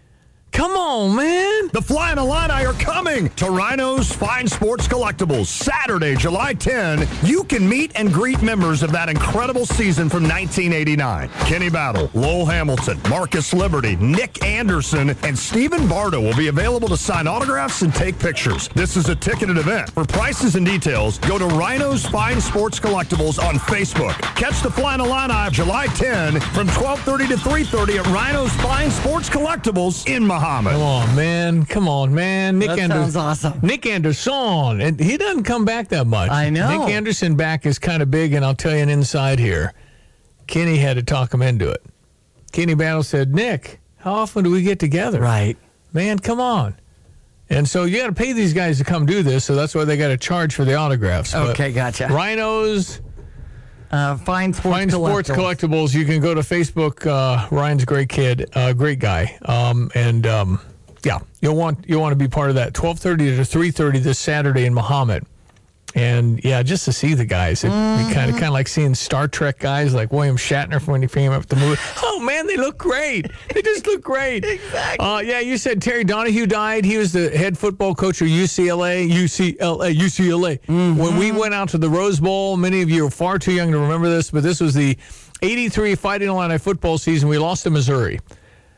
[0.52, 1.70] come on, man.
[1.74, 7.08] The Flying Illini are coming to Rhino's Fine Sports Collectibles Saturday, July 10.
[7.24, 11.30] You can meet and greet members of that incredible season from 1989.
[11.46, 16.98] Kenny Battle, Lowell Hamilton, Marcus Liberty, Nick Anderson, and Stephen Bardo will be available to
[16.98, 18.68] sign autographs and take pictures.
[18.76, 19.90] This is a ticketed event.
[19.92, 24.14] For prices and details, go to Rhino's Fine Sports Collectibles on Facebook.
[24.36, 30.08] Catch the Flying Illini July 10 from 12:30 to 3:30 at Rhino's Fine Sports Collectibles
[30.08, 30.71] in Mahomet.
[30.73, 31.65] Come on, man.
[31.65, 32.60] Come on, man.
[32.60, 33.12] Nick That Anderson.
[33.12, 33.60] sounds awesome.
[33.62, 34.82] Nick Anderson.
[34.82, 36.32] And he doesn't come back that much.
[36.32, 36.69] I know.
[36.86, 39.73] Nick Anderson back is kind of big, and I'll tell you an inside here.
[40.47, 41.84] Kenny had to talk him into it.
[42.51, 45.21] Kenny Battle said, Nick, how often do we get together?
[45.21, 45.58] Right.
[45.93, 46.75] Man, come on.
[47.49, 49.84] And so you got to pay these guys to come do this, so that's why
[49.86, 51.34] they got to charge for the autographs.
[51.34, 52.08] But Okay, gotcha.
[52.08, 53.01] Rhinos,
[53.91, 55.36] Uh, fine sports Fine Sports collectibles.
[55.36, 55.93] Collectibles.
[55.93, 57.06] You can go to Facebook.
[57.06, 60.62] Uh, Ryan's a great kid, uh, great guy, um, and um,
[61.04, 62.73] yeah, you'll want you'll want to be part of that.
[62.73, 65.25] Twelve thirty to three thirty this Saturday in Mahomet,
[65.95, 68.32] and yeah, just to see the guys, it'd be kind of mm-hmm.
[68.32, 71.39] kind of like seeing Star Trek guys like William Shatner from when he came up
[71.39, 71.82] with the movie.
[72.04, 73.32] Oh man, they look great.
[73.54, 74.45] They just look great.
[74.45, 75.06] exactly.
[75.06, 76.86] Uh, yeah, you said Terry Donahue died.
[76.86, 80.60] He was the head football coach of UCLA, UCLA, UCLA.
[80.62, 80.97] Mm-hmm.
[80.97, 83.71] When we went out to the Rose Bowl, many of you are far too young
[83.71, 84.97] to remember this, but this was the
[85.41, 87.27] 83 Fighting Illini football season.
[87.27, 88.19] We lost to Missouri.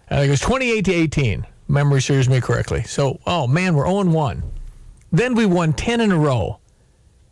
[0.10, 1.48] I think it was 28 to 18.
[1.68, 2.84] Memory serves me correctly.
[2.84, 4.44] So, oh man, we're 0 1.
[5.12, 6.60] Then we won 10 in a row.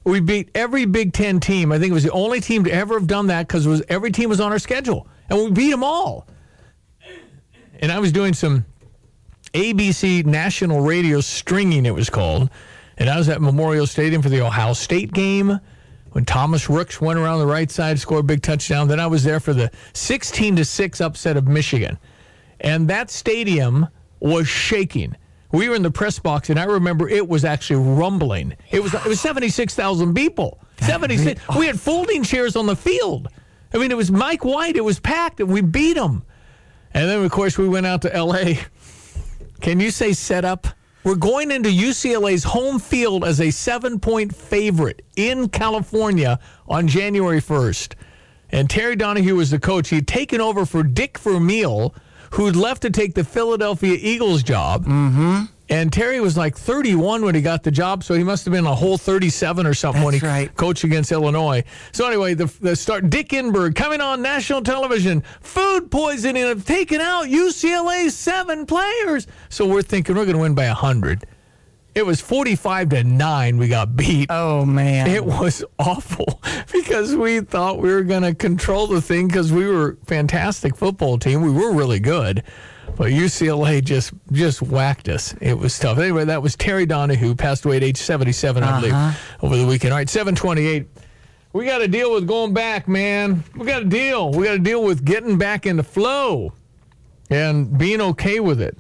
[0.03, 1.71] We beat every Big Ten team.
[1.71, 4.29] I think it was the only team to ever have done that because every team
[4.29, 6.27] was on our schedule, and we beat them all.
[7.79, 8.65] And I was doing some
[9.53, 12.49] ABC national radio stringing, it was called,
[12.97, 15.59] and I was at Memorial Stadium for the Ohio State game
[16.11, 18.87] when Thomas Rooks went around the right side, scored a big touchdown.
[18.87, 21.97] Then I was there for the 16 to six upset of Michigan,
[22.59, 23.87] and that stadium
[24.19, 25.15] was shaking.
[25.51, 28.55] We were in the press box, and I remember it was actually rumbling.
[28.71, 30.59] It was it was seventy six thousand people.
[30.79, 31.41] Seventy six.
[31.57, 33.27] We had folding chairs on the field.
[33.73, 34.75] I mean, it was Mike White.
[34.75, 36.23] It was packed, and we beat them.
[36.93, 38.59] And then, of course, we went out to L.A.
[39.61, 40.67] Can you say setup?
[41.03, 47.41] We're going into UCLA's home field as a seven point favorite in California on January
[47.41, 47.93] 1st.
[48.51, 49.89] And Terry Donahue was the coach.
[49.89, 51.95] He'd taken over for Dick Vermeil,
[52.31, 54.85] who'd left to take the Philadelphia Eagles job.
[54.85, 55.43] Mm-hmm.
[55.69, 58.65] And Terry was like 31 when he got the job, so he must have been
[58.65, 61.63] a whole 37 or something when he coached against Illinois.
[61.93, 65.23] So anyway, the, the start Dick Enberg coming on national television.
[65.39, 69.27] Food poisoning have taken out UCLA's seven players.
[69.47, 71.25] So we're thinking we're going to win by 100.
[71.93, 74.27] It was 45 to 9 we got beat.
[74.31, 75.07] Oh man.
[75.07, 79.65] It was awful because we thought we were going to control the thing cuz we
[79.67, 81.41] were a fantastic football team.
[81.41, 82.43] We were really good.
[82.97, 85.33] But UCLA just just whacked us.
[85.41, 85.97] It was tough.
[85.97, 89.45] Anyway, that was Terry Donahue, passed away at age 77, I believe, Uh-huh.
[89.45, 89.93] over the weekend.
[89.93, 90.87] All right, 728.
[91.53, 93.43] We got to deal with going back, man.
[93.57, 94.31] We got to deal.
[94.31, 96.53] We got to deal with getting back into flow
[97.29, 98.77] and being okay with it.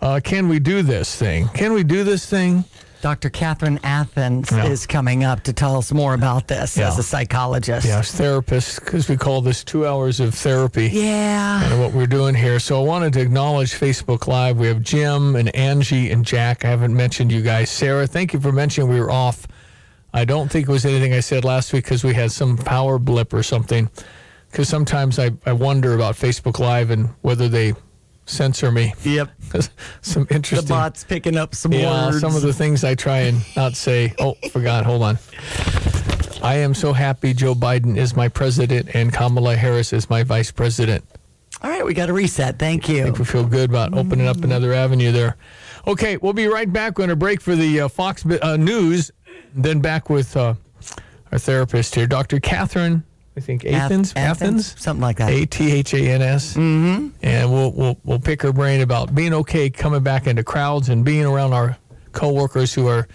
[0.00, 1.48] Uh, can we do this thing?
[1.48, 2.64] Can we do this thing?
[3.02, 3.28] Dr.
[3.30, 4.66] Catherine Athans Yeah.
[4.66, 6.88] is coming up to tell us more about this Yeah.
[6.88, 7.86] as a psychologist.
[7.86, 10.88] Yes, therapists, because we call this two hours of therapy.
[10.92, 11.62] Yeah.
[11.64, 12.58] And what we're doing here.
[12.58, 14.56] So I wanted to acknowledge Facebook Live.
[14.56, 16.64] We have Jim and Angie and Jack.
[16.64, 17.70] I haven't mentioned you guys.
[17.70, 19.46] Sarah, thank you for mentioning we were off.
[20.12, 22.98] I don't think it was anything I said last week because we had some power
[22.98, 23.90] blip or something.
[24.50, 27.74] Because sometimes I, I wonder about Facebook Live and whether they
[28.26, 28.94] censor me.
[29.02, 29.30] Yep.
[30.02, 30.66] some interesting.
[30.66, 32.20] The bot's picking up some yeah, words.
[32.20, 34.14] some of the things I try and not say.
[34.18, 34.84] Oh, forgot.
[34.84, 35.18] Hold on.
[36.42, 40.50] I am so happy Joe Biden is my president and Kamala Harris is my vice
[40.50, 41.04] president.
[41.62, 42.58] All right, we got a reset.
[42.58, 43.00] Thank you.
[43.00, 45.36] I think we feel good about opening up another avenue there.
[45.86, 46.92] Okay, we'll be right back.
[46.92, 49.10] We're going to break for the uh, Fox uh, News,
[49.54, 50.54] then back with uh,
[51.32, 52.40] our therapist here, Dr.
[52.40, 53.04] Catherine.
[53.36, 55.30] I think Athans, Ath- Athans, something like that.
[55.30, 56.54] A T H A N S.
[56.54, 57.08] Mm-hmm.
[57.22, 61.04] And we'll we'll we'll pick her brain about being okay coming back into crowds and
[61.04, 61.76] being around our
[62.12, 63.06] coworkers who are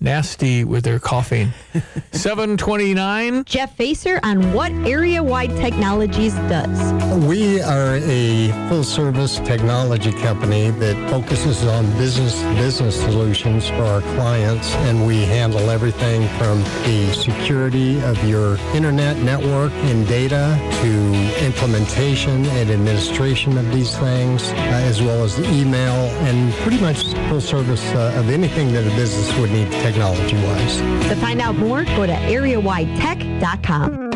[0.00, 1.52] nasty with their coughing.
[2.12, 3.44] 729.
[3.44, 6.92] Jeff Facer on what Area Wide Technologies does.
[7.24, 14.00] We are a full service technology company that focuses on business business solutions for our
[14.00, 21.44] clients and we handle everything from the security of your internet network and data to
[21.44, 24.54] implementation and administration of these things uh,
[24.88, 25.94] as well as the email
[26.26, 30.76] and pretty much full service uh, of anything that a business would need technology-wise.
[31.08, 34.07] To find out more, go to areawidetech.com.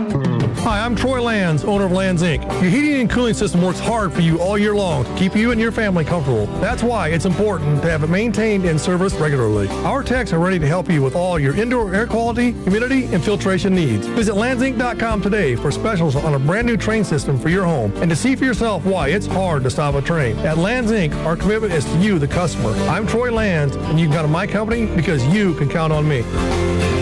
[0.59, 2.43] Hi, I'm Troy Lands, owner of Lands Inc.
[2.63, 5.51] Your heating and cooling system works hard for you all year long to keep you
[5.51, 6.47] and your family comfortable.
[6.61, 9.69] That's why it's important to have it maintained and serviced regularly.
[9.85, 13.25] Our techs are ready to help you with all your indoor air quality, humidity, and
[13.25, 14.07] filtration needs.
[14.07, 18.09] Visit landsinc.com today for specials on a brand new Trane system for your home and
[18.11, 20.37] to see for yourself why it's hard to stop a Trane.
[20.45, 22.71] At Lands Inc., our commitment is to you, the customer.
[22.89, 26.07] I'm Troy Lands, and you can count on my company because you can count on
[26.07, 27.02] me.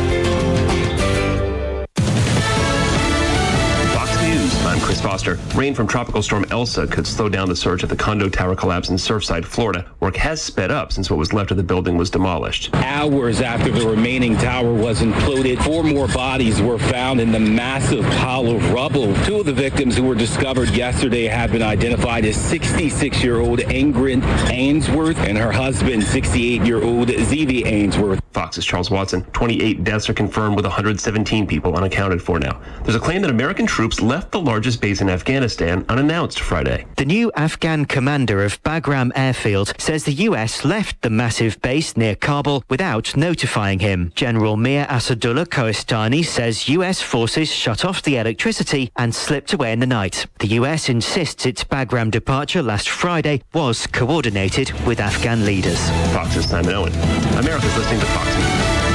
[5.20, 5.38] Foster.
[5.59, 8.88] Rain from Tropical Storm Elsa could slow down the surge at the condo tower collapse
[8.88, 9.85] in Surfside, Florida.
[10.00, 12.74] Work has sped up since what was left of the building was demolished.
[12.74, 18.02] Hours after the remaining tower was imploded, four more bodies were found in the massive
[18.02, 19.14] pile of rubble.
[19.24, 25.18] Two of the victims who were discovered yesterday have been identified as 66-year-old Ingrid Ainsworth
[25.18, 28.20] and her husband, 68-year-old Tzvi Ainsworth.
[28.33, 29.24] Fox's Charles Watson.
[29.33, 32.61] 28 deaths are confirmed with 117 people unaccounted for now.
[32.85, 36.86] There's a claim that American troops left the largest base in Afghanistan unannounced Friday.
[36.96, 42.14] The new Afghan commander of Bagram Airfield says the US left the massive base near
[42.14, 44.12] Kabul without notifying him.
[44.14, 49.80] General Mir Asadullah Kohistani says US forces shut off the electricity and slipped away in
[49.80, 50.26] the night.
[50.38, 55.80] The US insists its Bagram departure last Friday was coordinated with Afghan leaders.
[56.12, 56.92] Fox's Simon Owen.
[57.38, 58.89] America's listening to Fox News.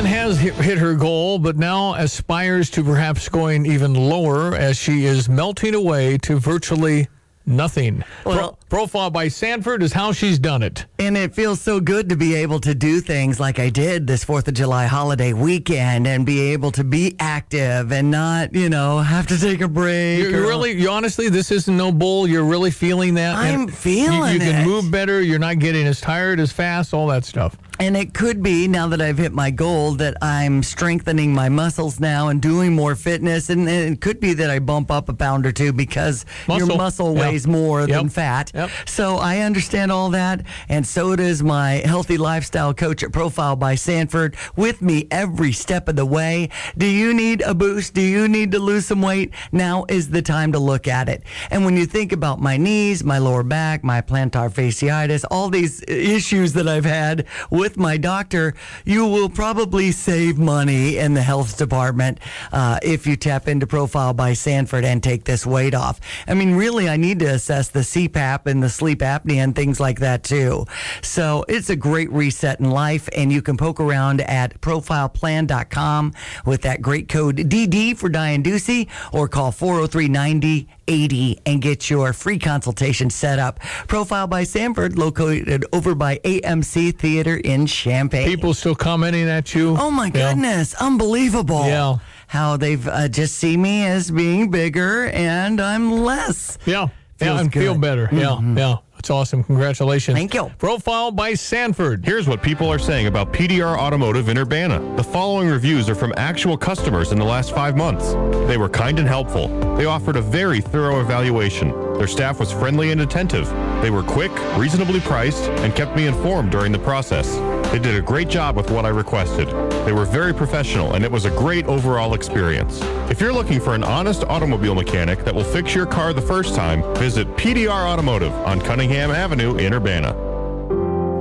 [0.00, 5.28] Has hit her goal, but now aspires to perhaps going even lower as she is
[5.28, 7.08] melting away to virtually
[7.46, 8.04] nothing.
[8.24, 10.86] Well- Pro- profile by Sanford is how she's done it.
[10.98, 14.24] And it feels so good to be able to do things like I did this
[14.24, 18.98] 4th of July holiday weekend and be able to be active and not, you know,
[19.00, 20.20] have to take a break.
[20.20, 22.28] You or- really, you honestly, this isn't no bull.
[22.28, 23.34] You're really feeling that.
[23.36, 24.66] I'm And feeling you, you can it.
[24.66, 25.20] move better.
[25.20, 26.94] You're not getting as tired as fast.
[26.94, 27.56] All that stuff.
[27.80, 31.98] And it could be now that I've hit my goal that I'm strengthening my muscles
[31.98, 33.48] now and doing more fitness.
[33.48, 36.76] And it could be that I bump up a pound or two because your Muscle.
[36.76, 37.29] muscle Yep.
[37.30, 38.50] Weighs more than fat.
[38.54, 38.70] Yep.
[38.86, 40.44] So I understand all that.
[40.68, 45.88] And so does my healthy lifestyle coach at Profile by Sanford with me every step
[45.88, 46.48] of the way.
[46.76, 47.94] Do you need a boost?
[47.94, 49.32] Do you need to lose some weight?
[49.52, 51.22] Now is the time to look at it.
[51.50, 55.82] And when you think about my knees, my lower back, my plantar fasciitis, all these
[55.88, 61.56] issues that I've had with my doctor, you will probably save money in the health
[61.56, 62.18] department
[62.52, 66.00] uh, if you tap into Profile by Sanford and take this weight off.
[66.26, 69.78] I mean, really, I need to assess the CPAP and the sleep apnea and things
[69.80, 70.66] like that too.
[71.02, 76.12] So it's a great reset in life, and you can poke around at profileplan.com
[76.44, 81.88] with that great code DD for Diane Ducey or call 403 90 80 and get
[81.88, 83.60] your free consultation set up.
[83.86, 88.26] Profile by Sanford, located over by AMC Theater in Champaign.
[88.26, 89.76] People still commenting at you.
[89.78, 90.30] Oh my Yeah.
[90.32, 91.64] goodness, unbelievable.
[91.66, 91.98] Yeah.
[92.26, 96.58] How they've uh, just see me as being bigger and I'm less.
[96.66, 96.88] Yeah.
[97.20, 97.80] Yeah, Feels and feel good.
[97.80, 98.06] better.
[98.06, 98.56] Mm-hmm.
[98.58, 98.76] Yeah, yeah.
[98.98, 99.42] It's awesome.
[99.44, 100.14] Congratulations.
[100.16, 100.50] Thank you.
[100.58, 102.04] Profile by Sanford.
[102.04, 104.78] Here's what people are saying about PDR Automotive in Urbana.
[104.96, 108.12] The following reviews are from actual customers in the last five months.
[108.46, 109.48] They were kind and helpful.
[109.76, 111.70] They offered a very thorough evaluation.
[112.00, 113.46] Their staff was friendly and attentive.
[113.82, 117.36] They were quick, reasonably priced, and kept me informed during the process.
[117.70, 119.48] They did a great job with what I requested.
[119.84, 122.80] They were very professional, and it was a great overall experience.
[123.10, 126.54] If you're looking for an honest automobile mechanic that will fix your car the first
[126.54, 130.14] time, visit PDR Automotive on Cunningham Avenue in Urbana.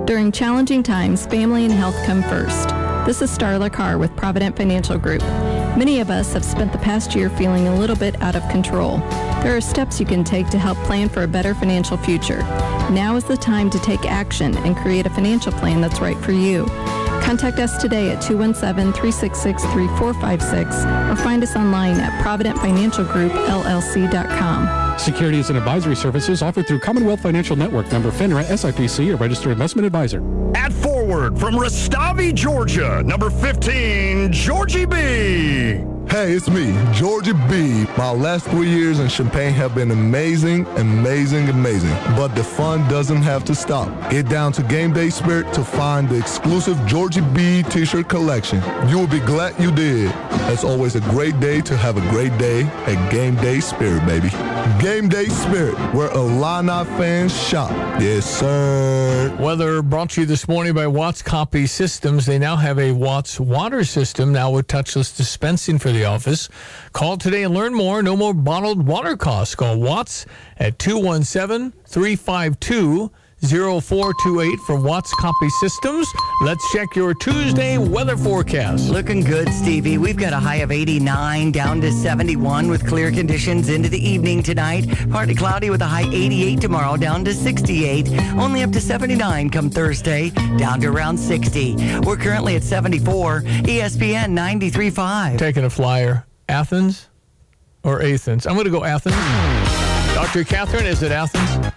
[0.06, 2.70] During challenging times, family and health come first.
[3.06, 5.24] This is Starla Carr with Provident Financial Group.
[5.78, 8.98] Many of us have spent the past year feeling a little bit out of control.
[9.44, 12.40] There are steps you can take to help plan for a better financial future.
[12.92, 16.32] Now is the time to take action and create a financial plan that's right for
[16.32, 16.66] you.
[17.22, 25.00] Contact us today at 217-366-3456 or find us online at providentfinancialgroupllc.com.
[25.00, 29.86] Securities and advisory services offered through Commonwealth Financial Network, member FINRA, SIPC, a registered investment
[29.86, 30.24] advisor.
[30.56, 30.74] At
[31.10, 34.96] forward from Rustavi, Georgia, number 15, Georgie B.
[36.08, 37.86] Hey, it's me, Georgie B.
[38.00, 41.94] My last three years in Champaign have been amazing, amazing, amazing.
[42.16, 43.90] But the fun doesn't have to stop.
[44.10, 48.64] Get down to Game Day Spirit to find the exclusive Georgie B t-shirt collection.
[48.88, 50.14] You will be glad you did.
[50.50, 54.30] It's always a great day to have a great day at Game Day Spirit, baby.
[54.82, 57.72] Game Day Spirit, where Illini fans shop.
[58.00, 59.36] Yes, sir.
[59.42, 62.26] Weather brought to you this morning by Watts Copy Systems.
[62.26, 66.48] They now have a Watts water system now with touchless dispensing for the office.
[66.94, 67.89] Call today and learn more.
[67.90, 69.56] No more bottled water costs.
[69.56, 70.28] Call Watts
[70.58, 73.12] at 217 352
[73.42, 76.08] 0428 from Watts Copy Systems.
[76.44, 78.90] Let's check your Tuesday weather forecast.
[78.90, 79.98] Looking good, Stevie.
[79.98, 84.44] We've got a high of 89 down to 71 with clear conditions into the evening
[84.44, 84.86] tonight.
[85.10, 88.10] Partly cloudy with a high 88 tomorrow down to 68.
[88.38, 92.00] Only up to 79 come Thursday down to around 60.
[92.02, 93.42] We're currently at 74.
[93.42, 95.38] ESPN 93.5.
[95.40, 96.26] Taking a flyer.
[96.48, 97.09] Athens
[97.84, 98.46] or Athens?
[98.46, 99.16] I'm going to go Athens.
[100.16, 100.44] Dr.
[100.44, 101.74] Catherine, is it Athens?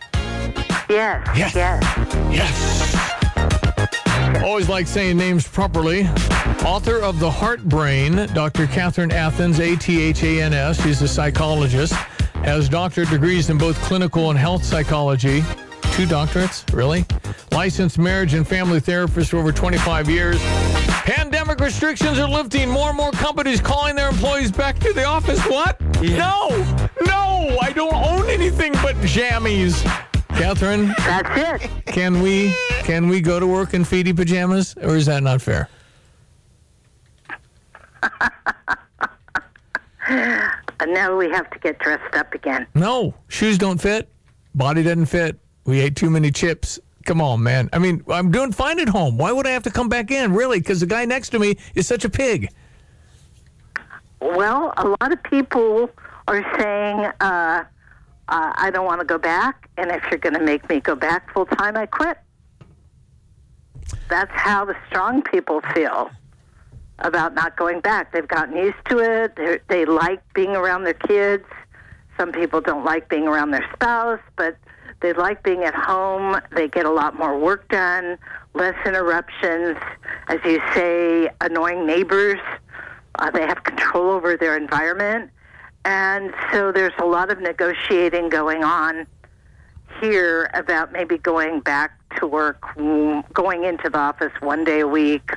[0.89, 1.29] Yes.
[1.37, 1.55] Yes.
[1.55, 1.83] Yes.
[2.31, 4.43] Yes.
[4.43, 6.07] Always like saying names properly.
[6.65, 8.67] Author of The Heart Brain, Dr.
[8.67, 10.83] Catherine Athens, A T H A N S.
[10.83, 11.93] She's a psychologist,
[12.45, 15.43] has doctorate degrees in both clinical and health psychology.
[15.93, 17.05] Two doctorates, really?
[17.53, 20.41] Licensed marriage and family therapist for over 25 years.
[21.05, 22.71] Pandemic restrictions are lifting.
[22.71, 25.41] More and more companies calling their employees back to the office.
[25.47, 25.81] What?
[26.03, 26.49] No,
[27.07, 29.83] no, I don't own anything but jammies.
[30.31, 31.71] Catherine, that's it.
[31.87, 35.69] Can we can we go to work in feety pajamas, or is that not fair?
[40.09, 40.51] And
[40.93, 42.67] now we have to get dressed up again.
[42.75, 44.09] No, shoes don't fit,
[44.57, 45.39] body doesn't fit.
[45.65, 46.81] We ate too many chips.
[47.07, 47.69] Come on, man.
[47.73, 49.19] I mean, I'm doing fine at home.
[49.19, 50.33] Why would I have to come back in?
[50.33, 50.59] Really?
[50.59, 52.49] Because the guy next to me is such a pig.
[54.23, 55.91] Well, a lot of people
[56.29, 57.64] are saying uh,
[58.29, 60.95] uh, I don't want to go back, and if you're going to make me go
[60.95, 62.18] back full time, I quit.
[64.09, 66.09] That's how the strong people feel
[67.01, 68.12] about not going back.
[68.12, 69.35] They've gotten used to it.
[69.35, 71.45] They're, they like being around their kids.
[72.16, 74.57] Some people don't like being around their spouse, but
[75.01, 76.41] they like being at home.
[76.55, 78.18] They get a lot more work done,
[78.55, 79.79] less interruptions.
[80.29, 82.39] As you say, annoying neighbors.
[83.17, 85.31] Uh, they have control over their environment.
[85.85, 89.07] And so there's a lot of negotiating going on
[90.01, 94.89] here about maybe going back to work, mm, going into the office one day a
[94.89, 95.33] week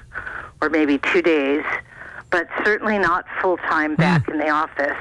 [0.61, 1.63] or maybe two days,
[2.29, 4.97] but certainly not full time back in the office.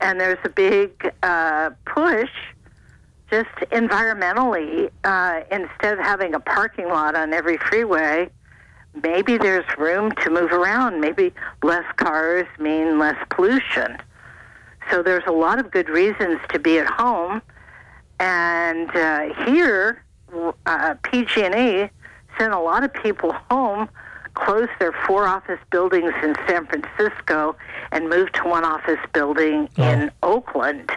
[0.00, 2.30] And there's a big uh, push
[3.30, 8.28] just environmentally, uh, instead of having a parking lot on every freeway,
[9.02, 11.00] maybe there's room to move around.
[11.00, 11.32] Maybe
[11.62, 13.98] less cars mean less pollution.
[14.90, 17.40] So there's a lot of good reasons to be at home.
[18.20, 20.02] And uh, here,
[20.66, 21.88] uh, PG&E
[22.38, 23.88] sent a lot of people home,
[24.34, 27.56] closed their four office buildings in San Francisco,
[27.92, 30.90] and moved to one office building in Oakland.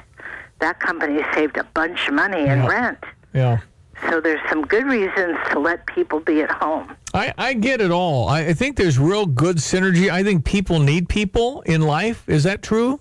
[0.59, 2.67] That company saved a bunch of money in Yeah.
[2.67, 3.03] rent.
[3.33, 3.57] Yeah.
[4.09, 6.95] So there's some good reasons to let people be at home.
[7.13, 8.29] I, I get it all.
[8.29, 10.09] I, I think there's real good synergy.
[10.09, 12.27] I think people need people in life.
[12.29, 12.99] Is that true?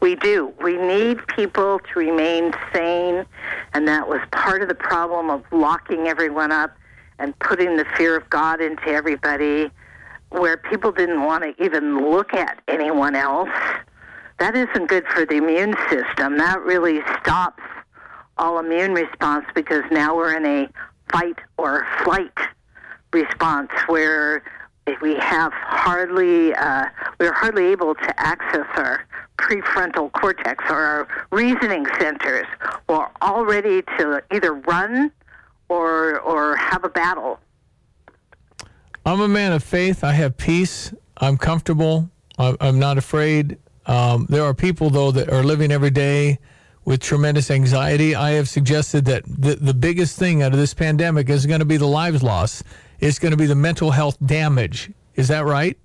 [0.00, 0.52] We do.
[0.60, 3.24] We need people to remain sane,
[3.72, 6.76] and that was part of the problem of locking everyone up
[7.18, 9.70] and putting the fear of God into everybody,
[10.30, 13.50] where people didn't want to even look at anyone else.
[14.38, 16.36] That isn't good for the immune system.
[16.36, 17.62] That really stops
[18.42, 20.68] all immune response because now we're in a
[21.12, 22.36] fight or flight
[23.12, 24.42] response where
[25.00, 26.86] we have hardly uh,
[27.20, 29.06] we're hardly able to access our
[29.38, 32.46] prefrontal cortex or our reasoning centers.
[32.88, 35.12] We're all ready to either run
[35.68, 37.38] or or have a battle.
[39.06, 40.02] I'm a man of faith.
[40.02, 40.92] I have peace.
[41.18, 42.10] I'm comfortable.
[42.38, 43.58] I'm, not afraid.
[43.86, 46.38] Um, there are people, though, that are living every day
[46.84, 48.14] with tremendous anxiety.
[48.14, 51.66] I have suggested that the, the biggest thing out of this pandemic is going to
[51.66, 52.64] be the lives lost.
[53.00, 54.90] it's going to be the mental health damage.
[55.14, 55.76] Is that right?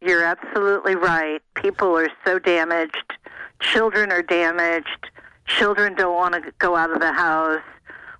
[0.00, 1.40] You're absolutely right.
[1.54, 3.14] People are so damaged.
[3.60, 5.10] Children are damaged.
[5.46, 7.62] Children don't want to go out of the house.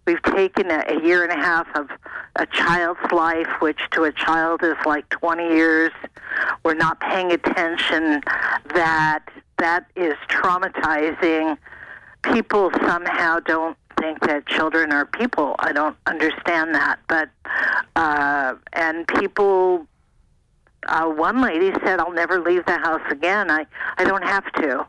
[0.07, 1.89] We've taken a, a year and a half of
[2.37, 5.93] a child's life, which to a child is like 20 years.
[6.65, 8.21] We're not paying attention
[8.75, 9.25] that
[9.59, 11.57] that is traumatizing.
[12.23, 15.57] People somehow don't think that children are people.
[15.59, 17.29] I don't understand that, but
[17.97, 19.87] uh, and people.
[20.87, 23.51] Uh, one lady said, "I'll never leave the house again.
[23.51, 23.67] I
[23.99, 24.87] I don't have to."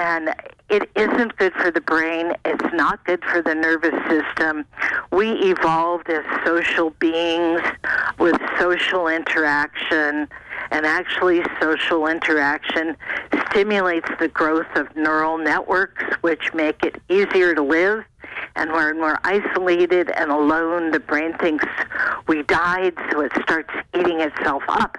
[0.00, 0.34] And
[0.70, 2.32] it isn't good for the brain.
[2.46, 4.64] It's not good for the nervous system.
[5.12, 7.60] We evolved as social beings
[8.18, 10.26] with social interaction,
[10.70, 12.96] and actually, social interaction
[13.50, 18.04] stimulates the growth of neural networks, which make it easier to live.
[18.56, 21.66] And when we're isolated and alone, the brain thinks
[22.26, 24.96] we died, so it starts eating itself up.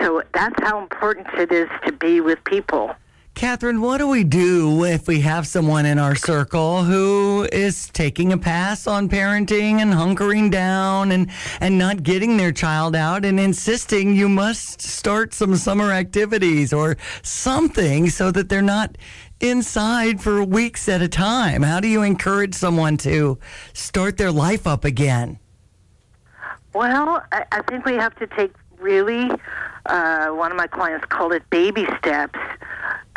[0.00, 2.94] So that's how important it is to be with people.
[3.38, 8.32] Catherine, what do we do if we have someone in our circle who is taking
[8.32, 11.30] a pass on parenting and hunkering down and,
[11.60, 16.96] and not getting their child out and insisting you must start some summer activities or
[17.22, 18.98] something so that they're not
[19.38, 21.62] inside for weeks at a time?
[21.62, 23.38] How do you encourage someone to
[23.72, 25.38] start their life up again?
[26.74, 29.30] Well, I, I think we have to take really,
[29.88, 32.38] uh, one of my clients called it baby steps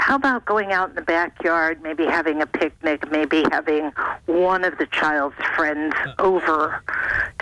[0.02, 3.92] how about going out in the backyard, maybe having a picnic, maybe having
[4.26, 6.84] one of the child's friends over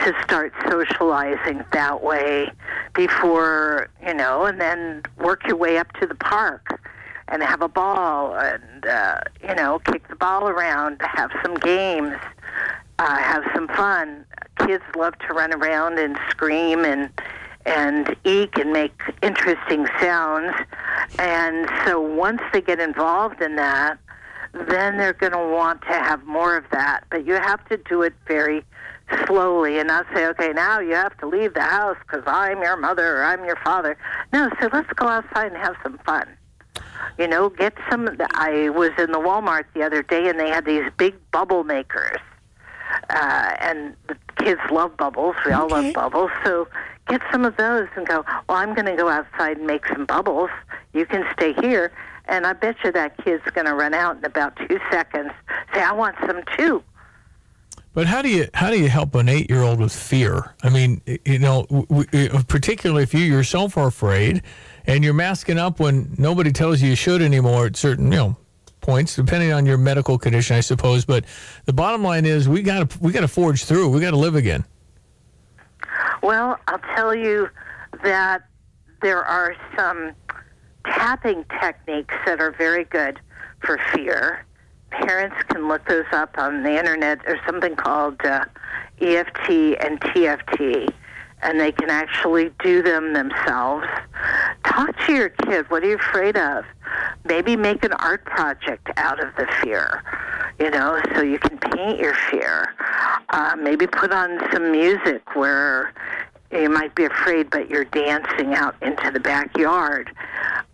[0.04, 2.52] to start socializing that way
[2.94, 6.82] before, you know, and then work your way up to the park
[7.30, 12.18] and have a ball and, uh, you know, kick the ball around, have some games,
[13.00, 14.26] uh, have some fun.
[14.68, 17.10] Kids love to run around and scream and
[17.66, 20.56] and eke and make interesting sounds.
[21.18, 23.98] And so once they get involved in that,
[24.54, 27.04] then they're going to want to have more of that.
[27.12, 28.64] But you have to do it very
[29.26, 32.78] slowly and not say, okay, now you have to leave the house because I'm your
[32.78, 33.98] mother or I'm your father.
[34.34, 36.28] No, so let's go outside and have some fun.
[37.18, 38.10] You know, get some.
[38.34, 42.20] I was in the Walmart the other day and they had these big bubble makers.
[43.10, 45.36] Uh, and the kids love bubbles.
[45.46, 46.32] We all love bubbles.
[46.44, 46.68] So
[47.08, 50.06] get some of those and go, well, I'm going to go outside and make some
[50.06, 50.50] bubbles.
[50.94, 51.92] You can stay here.
[52.26, 55.32] And I bet you that kid's going to run out in about two seconds.
[55.74, 56.84] Say, I want some too.
[57.94, 60.54] But how do you how do you help an eight year old with fear?
[60.62, 64.44] I mean, you know, uh, particularly if you yourself are so far afraid,
[64.86, 68.38] and you're masking up when nobody tells you you should anymore at certain you know
[68.82, 71.06] points, depending on your medical condition, I suppose.
[71.06, 71.26] But
[71.66, 73.90] the bottom line is, we got to we got to forge through.
[73.90, 74.66] We got to live again.
[76.22, 77.50] Well, I'll tell you
[78.04, 78.44] that
[79.02, 80.14] there are some
[80.86, 83.20] tapping techniques that are very good
[83.62, 84.46] for fear.
[84.92, 87.20] Parents can look those up on the internet.
[87.26, 88.46] There's something called uh,
[89.00, 89.50] EFT
[89.80, 90.90] and TFT,
[91.42, 93.88] and they can actually do them themselves.
[94.66, 95.70] Talk to your kid.
[95.70, 96.66] What are you afraid of?
[97.26, 100.04] Maybe make an art project out of the fear,
[100.60, 102.74] you know, so you can paint your fear.
[103.30, 105.94] Uh, maybe put on some music where
[106.52, 110.12] you might be afraid, but you're dancing out into the backyard.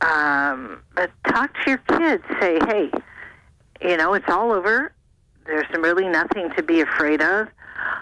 [0.01, 2.23] Um, but talk to your kids.
[2.39, 2.91] Say, hey,
[3.81, 4.93] you know, it's all over.
[5.45, 7.49] There's really nothing to be afraid of.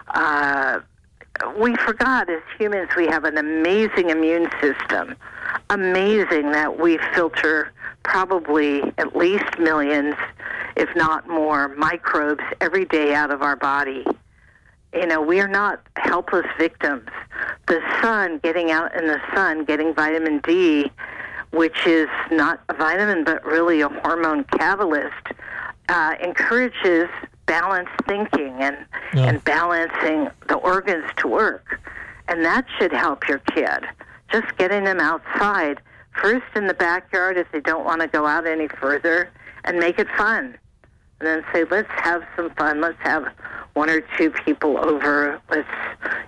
[0.10, 0.80] Uh,
[1.58, 5.16] we forgot as humans we have an amazing immune system.
[5.70, 7.72] Amazing that we filter
[8.04, 10.16] probably at least millions,
[10.76, 14.06] if not more, microbes every day out of our body.
[14.94, 17.08] You know, we are not helpless victims.
[17.68, 20.92] The sun, getting out in the sun, getting vitamin D,
[21.52, 25.28] which is not a vitamin but really a hormone catalyst,
[25.90, 27.10] uh, encourages
[27.46, 28.78] balanced thinking and,
[29.14, 29.30] yeah.
[29.30, 31.80] and balancing the organs to work.
[32.28, 33.86] And that should help your kid.
[34.32, 35.82] Just getting them outside,
[36.22, 39.30] first in the backyard if they don't want to go out any further,
[39.66, 40.58] and make it fun.
[41.20, 42.82] And then say, let's have some fun.
[42.82, 43.26] Let's have
[43.74, 45.40] one or two people over.
[45.50, 45.68] Let's,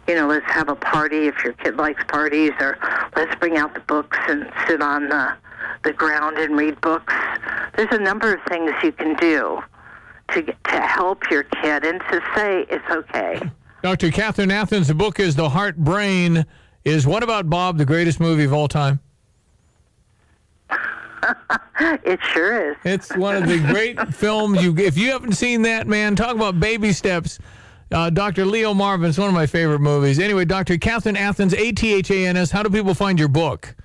[0.08, 2.78] you know, let's have a party if your kid likes parties, or
[3.16, 5.34] let's bring out the books and sit on the
[5.84, 7.14] the ground and read books.
[7.76, 9.62] There's a number of things you can do
[10.30, 13.42] to to help your kid and to say it's okay.
[13.82, 14.12] Dr.
[14.12, 16.46] Catherine Athans, the book is The Heart Brain.
[16.84, 19.00] Is What About Bob the greatest movie of all time?
[21.80, 22.78] it sure is.
[22.84, 24.64] It's one of the great films.
[24.64, 27.40] You, if you haven't seen that, man, talk about baby steps.
[27.92, 28.46] Uh, Dr.
[28.46, 30.20] Leo Marvin is one of my favorite movies.
[30.20, 30.78] Anyway, Dr.
[30.78, 32.52] Catherine Athans, A T H A N S.
[32.52, 33.76] How do people find your book?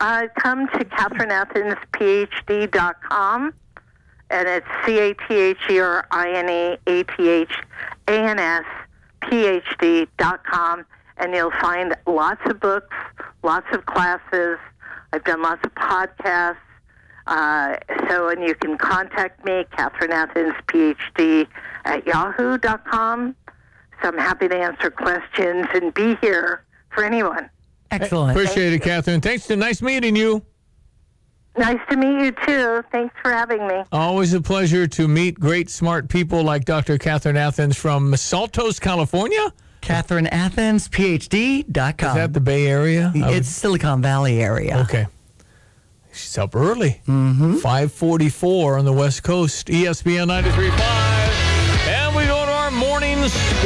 [0.00, 3.54] Uh, come to CatherineAthansPhD.com,
[4.32, 7.52] and it's C A T H E R I N E A T H
[8.08, 8.64] A N S
[9.22, 10.84] PhD.com,
[11.18, 12.94] and you'll find lots of books,
[13.42, 14.58] lots of classes.
[15.12, 16.56] I've done lots of podcasts.
[17.26, 17.76] Uh,
[18.08, 21.46] so, and you can contact me, Catherine Athans, PhD,
[21.84, 23.36] at yahoo.com.
[24.02, 27.48] So I'm happy to answer questions and be here for anyone.
[27.92, 28.36] Excellent.
[28.36, 29.20] Appreciate it, Catherine.
[29.20, 29.46] Thanks.
[29.46, 30.44] To, nice meeting you.
[31.56, 32.82] Nice to meet you too.
[32.90, 33.82] Thanks for having me.
[33.92, 36.96] Always a pleasure to meet great, smart people like Dr.
[36.96, 39.52] Catherine Athans from Saltos, California.
[39.82, 42.08] Catherine Athans, PhD.com.
[42.10, 43.12] Is that the Bay Area?
[43.14, 44.78] It's Silicon Valley area.
[44.78, 45.06] Okay.
[46.12, 47.00] She's up early.
[47.06, 47.56] Mm-hmm.
[47.56, 50.78] 544 on the West Coast, ESPN 93.5.
[51.88, 53.61] And we go to our morning sports.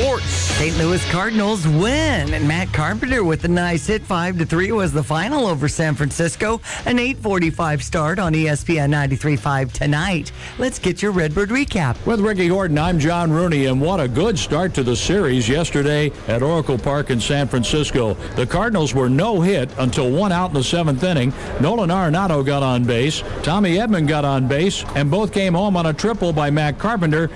[0.57, 0.79] St.
[0.79, 4.01] Louis Cardinals win, and Matt Carpenter with a nice hit.
[4.01, 6.63] Five to three was the final over San Francisco.
[6.87, 10.33] An 8:45 start on ESPN 93.5 tonight.
[10.59, 11.97] Let's get your Redbird recap.
[12.07, 16.11] With Ricky Horton, I'm John Rooney, and what a good start to the series yesterday
[16.27, 18.15] at Oracle Park in San Francisco.
[18.35, 21.35] The Cardinals were no hit until one out in the seventh inning.
[21.61, 25.85] Nolan Arenado got on base, Tommy Edman got on base, and both came home on
[25.85, 27.29] a triple by Matt Carpenter.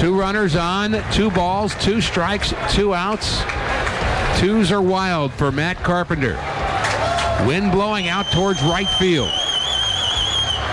[0.00, 3.42] Two runners on, two balls, two strikes, two outs.
[4.40, 6.36] Twos are wild for Matt Carpenter.
[7.46, 9.30] Wind blowing out towards right field.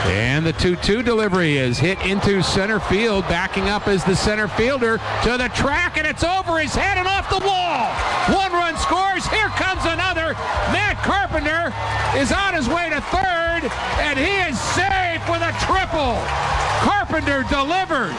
[0.07, 3.27] And the 2 2 delivery is hit into center field.
[3.27, 7.07] Backing up is the center fielder to the track, and it's over his head and
[7.07, 7.91] off the wall.
[8.33, 9.27] One run scores.
[9.27, 10.33] Here comes another.
[10.71, 11.73] Matt Carpenter
[12.17, 16.15] is on his way to third, and he is safe with a triple.
[16.87, 18.15] Carpenter delivers.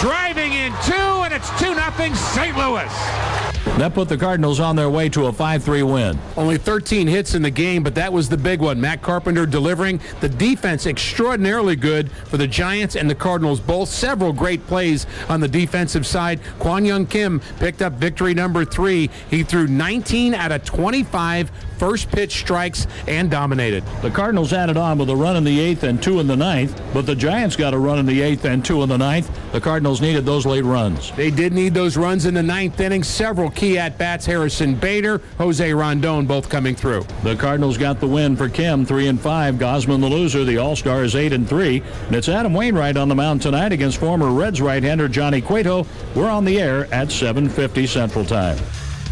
[0.00, 2.56] Driving in two, and it's 2 0 St.
[2.56, 3.47] Louis.
[3.78, 6.18] That put the Cardinals on their way to a 5 3 win.
[6.36, 8.80] Only 13 hits in the game, but that was the big one.
[8.80, 10.00] Matt Carpenter delivering.
[10.20, 13.88] The defense extraordinarily good for the Giants and the Cardinals both.
[13.88, 16.40] Several great plays on the defensive side.
[16.58, 19.10] Kwang Hyun Kim picked up victory number three.
[19.30, 23.84] He threw 19 out of 25 first pitch strikes and dominated.
[24.02, 26.80] The Cardinals added on with a run in the eighth and two in the ninth,
[26.92, 29.30] but the Giants got a run in the eighth and two in the ninth.
[29.52, 31.12] The Cardinals needed those late runs.
[31.12, 33.04] They did need those runs in the ninth inning.
[33.04, 34.26] Several key at bats.
[34.26, 37.04] Harrison Bader, Jose Rondon, both coming through.
[37.22, 39.56] The Cardinals got the win for Kim, three and five.
[39.56, 40.44] Gausman, the loser.
[40.44, 41.82] The All Star is eight and three.
[42.06, 45.86] And it's Adam Wainwright on the mound tonight against former Reds right-hander Johnny Cueto.
[46.14, 48.58] We're on the air at 7:50 Central Time.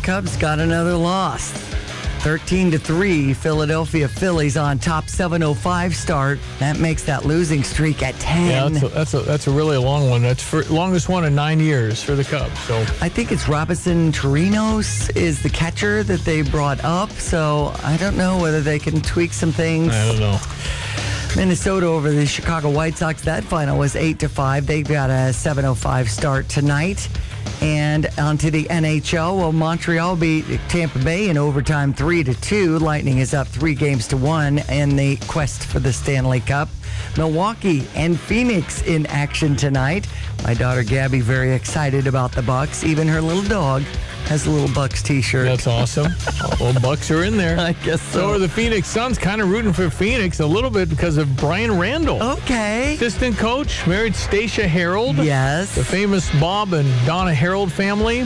[0.03, 1.53] Cubs got another loss.
[2.27, 6.41] 13 to 3, Philadelphia Phillies on top 705 start.
[6.59, 8.51] That makes that losing streak at 10.
[8.51, 10.23] Yeah, that's a, that's a, that's a really long one.
[10.23, 12.59] That's for longest one in nine years for the Cubs.
[12.63, 17.13] So I think it's Robinson Chirinos is the catcher that they brought up.
[17.13, 19.95] So I don't know whether they can tweak some things.
[19.95, 20.41] I don't know.
[21.37, 23.23] Minnesota over the Chicago White Sox.
[23.23, 24.67] That final was eight to five.
[24.67, 27.09] They've got a 7:05 start tonight.
[27.67, 29.37] And onto the NHL.
[29.39, 32.79] Well, Montreal beat Tampa Bay in overtime, three to two.
[32.79, 36.69] Lightning is up three games to one in the quest for the Stanley Cup.
[37.17, 40.07] Milwaukee and Phoenix in action tonight.
[40.45, 42.85] My daughter Gabby very excited about the Bucks.
[42.85, 43.83] Even her little dog
[44.27, 45.47] has a little Bucks T-shirt.
[45.47, 46.13] That's awesome.
[46.61, 47.59] well, Bucks are in there.
[47.61, 48.21] I guess so.
[48.21, 49.19] So are the Phoenix Suns.
[49.19, 52.23] Kind of rooting for Phoenix a little bit because of Brian Randle.
[52.23, 52.95] Okay.
[52.95, 55.17] Assistant coach, married Stacia Harold.
[55.17, 55.75] Yes.
[55.75, 58.25] The famous Bob and Donna Harold family.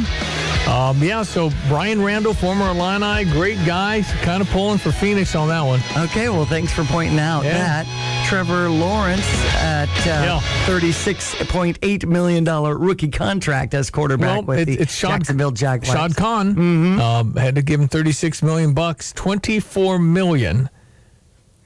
[0.68, 4.02] Um, yeah, so Brian Randle, former Illini, great guy.
[4.22, 5.80] Kind of pulling for Phoenix on that one.
[5.96, 7.54] Okay, well, thanks for pointing out Yeah.
[7.84, 8.26] that.
[8.28, 9.26] Trevor Lawrence
[9.56, 15.50] at uh, $36.8 million rookie contract as quarterback Well, with it- the it's Shad- Jacksonville
[15.50, 15.96] Jaguars.
[15.98, 17.00] Shad Khan Mm-hmm.
[17.00, 20.68] um, had to give him 36 million bucks, 24 million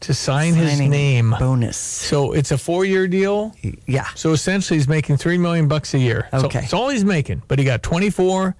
[0.05, 1.35] to sign his Signing name.
[1.39, 1.77] Bonus.
[1.77, 3.55] So it's a four-year deal.
[3.87, 4.07] Yeah.
[4.15, 6.29] So essentially, he's making three million bucks a year.
[6.33, 6.61] So Okay.
[6.61, 7.43] that's all he's making.
[7.49, 8.55] But he got 24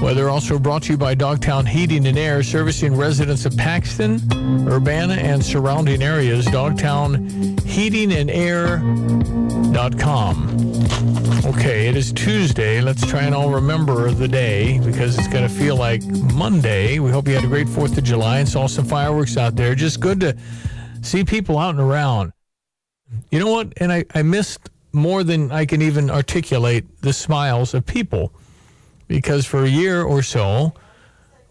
[0.00, 4.20] Weather also brought to you by Dogtown Heating and Air, servicing residents of Paxton,
[4.68, 6.44] Urbana, and surrounding areas.
[6.46, 7.26] Dogtown
[7.64, 8.94] Heating and Air.com.
[11.46, 12.80] Okay, it is Tuesday.
[12.80, 16.02] Let's try and all remember the day because it's going to feel like
[16.34, 16.98] Monday.
[16.98, 19.74] We hope you had a great 4th of July and saw some fireworks out there.
[19.74, 20.36] Just good to
[21.02, 22.32] see people out and around.
[23.30, 23.72] You know what?
[23.78, 28.32] And I, I missed more than I can even articulate the smiles of people
[29.08, 30.72] because for a year or so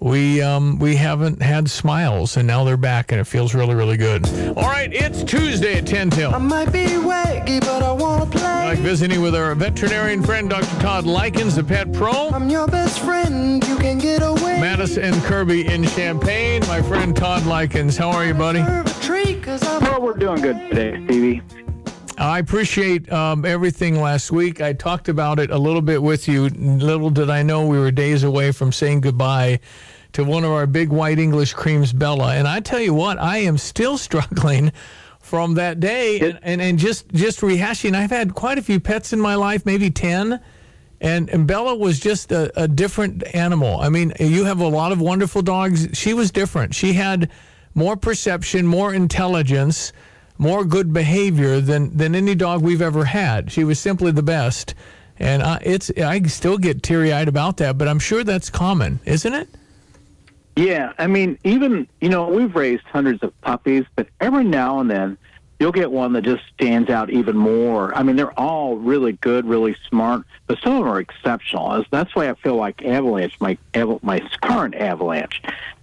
[0.03, 3.95] we um, we haven't had smiles and now they're back and it feels really really
[3.95, 4.27] good.
[4.57, 6.35] All right, it's Tuesday at 10 till.
[6.35, 8.65] I might be waggy, but I wanna play.
[8.65, 10.81] Like visiting with our veterinarian friend Dr.
[10.81, 12.29] Todd Lykins, the pet pro.
[12.29, 13.65] I'm your best friend.
[13.65, 14.59] You can get away.
[14.59, 16.61] Madison and Kirby in Champaign.
[16.67, 18.59] My friend Todd Lykins, how are you, buddy?
[18.65, 21.41] Oh, we're doing good today, Stevie.
[22.17, 24.61] I appreciate um, everything last week.
[24.61, 26.49] I talked about it a little bit with you.
[26.49, 29.59] Little did I know we were days away from saying goodbye
[30.13, 32.35] to one of our big white English creams, Bella.
[32.35, 34.71] And I tell you what, I am still struggling
[35.19, 37.95] from that day and, and, and just, just rehashing.
[37.95, 40.39] I've had quite a few pets in my life, maybe 10.
[41.01, 43.79] And, and Bella was just a, a different animal.
[43.79, 45.89] I mean, you have a lot of wonderful dogs.
[45.93, 46.75] She was different.
[46.75, 47.29] She had
[47.73, 49.91] more perception, more intelligence
[50.37, 53.51] more good behavior than than any dog we've ever had.
[53.51, 54.73] She was simply the best,
[55.17, 57.77] and I, it's I still get teary eyed about that.
[57.77, 59.49] But I'm sure that's common, isn't it?
[60.55, 64.89] Yeah, I mean, even you know, we've raised hundreds of puppies, but every now and
[64.89, 65.17] then
[65.59, 67.95] you'll get one that just stands out even more.
[67.95, 71.83] I mean, they're all really good, really smart, but some of them are exceptional.
[71.89, 73.57] That's why I feel like Avalanche, my
[74.03, 75.41] my current Avalanche,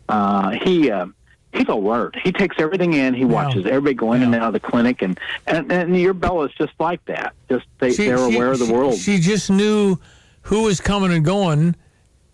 [0.09, 0.91] uh, he.
[0.91, 1.07] Uh,
[1.53, 2.15] he's alert.
[2.23, 3.13] He takes everything in.
[3.13, 5.19] He watches everybody go in and out of the clinic, and
[5.49, 7.35] and, and your Bella's just like that.
[7.49, 8.95] Just they, She- they're she- aware of the she- world.
[8.95, 9.99] She just knew
[10.43, 11.75] who was coming and going.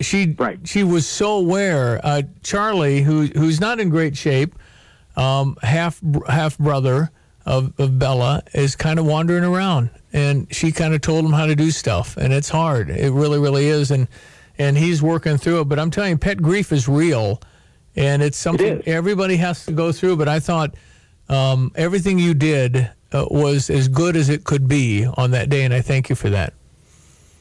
[0.01, 2.01] She she was so aware.
[2.05, 4.55] Uh, Charlie, who who's not in great shape,
[5.17, 7.11] um, half half brother
[7.47, 11.47] of, of Bella, is kind of wandering around, and she kind of told him how
[11.47, 12.91] to do stuff, and it's hard.
[12.91, 14.07] It really, really is, and
[14.59, 15.65] and he's working through it.
[15.65, 17.41] But I'm telling you, pet grief is real,
[17.95, 20.17] and it's something everybody has to go through.
[20.17, 20.75] But I thought
[21.29, 25.65] um, everything you did uh, was as good as it could be on that day,
[25.65, 26.53] and I thank you for that.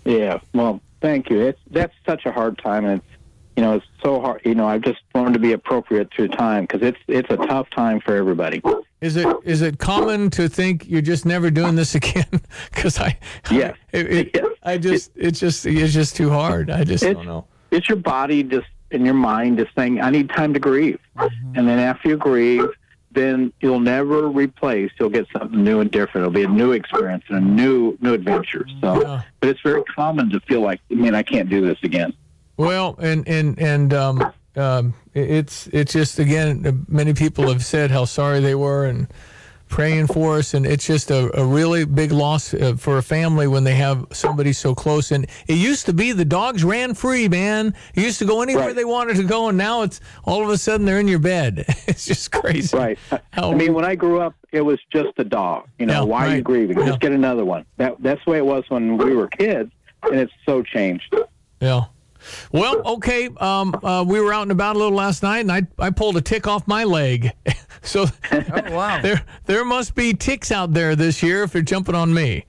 [0.05, 1.39] Yeah, well, thank you.
[1.41, 3.07] It's that's such a hard time, and it's
[3.55, 4.41] you know it's so hard.
[4.43, 7.69] You know, I've just learned to be appropriate through time because it's it's a tough
[7.69, 8.61] time for everybody.
[9.01, 12.41] Is it is it common to think you're just never doing this again?
[12.73, 13.17] Because I,
[13.51, 13.75] Yes.
[13.91, 16.69] it, it, I just it's just it's just too hard.
[16.69, 17.45] I just don't know.
[17.71, 21.53] It's your body just and your mind just saying, "I need time to grieve," Mm-hmm.
[21.57, 22.65] and then after you grieve,
[23.15, 24.91] then you'll never replace.
[24.99, 26.25] You'll get something new and different.
[26.27, 28.67] It'll be a new experience and a new new adventure.
[28.81, 32.13] So, but it's very common to feel like, I mean, I can't do this again."
[32.57, 38.05] Well, and and and um, um, it's it's just again, many people have said how
[38.05, 39.07] sorry they were and
[39.67, 43.47] praying for us, and it's just a, a really big loss uh, for a family
[43.47, 45.11] when they have somebody so close.
[45.11, 47.73] And it used to be the dogs ran free, man.
[47.93, 50.57] You used to go anywhere they wanted to go, and now it's all of a
[50.57, 51.65] sudden they're in your bed.
[51.87, 52.75] it's just crazy.
[52.75, 52.99] Right.
[53.33, 55.67] I mean, when I grew up, it was just a dog.
[55.79, 56.77] You know, Yeah, why are you grieving?
[56.79, 56.87] Yeah.
[56.87, 57.65] Just get another one.
[57.77, 59.71] That that's the way it was when we were kids,
[60.03, 61.13] and it's so changed.
[61.59, 61.85] Yeah.
[62.51, 63.29] Well, okay.
[63.37, 66.17] Um, uh, we were out and about a little last night, and I I pulled
[66.17, 67.31] a tick off my leg.
[67.81, 69.01] so wow.
[69.01, 72.45] there there must be ticks out there this year if they're jumping on me.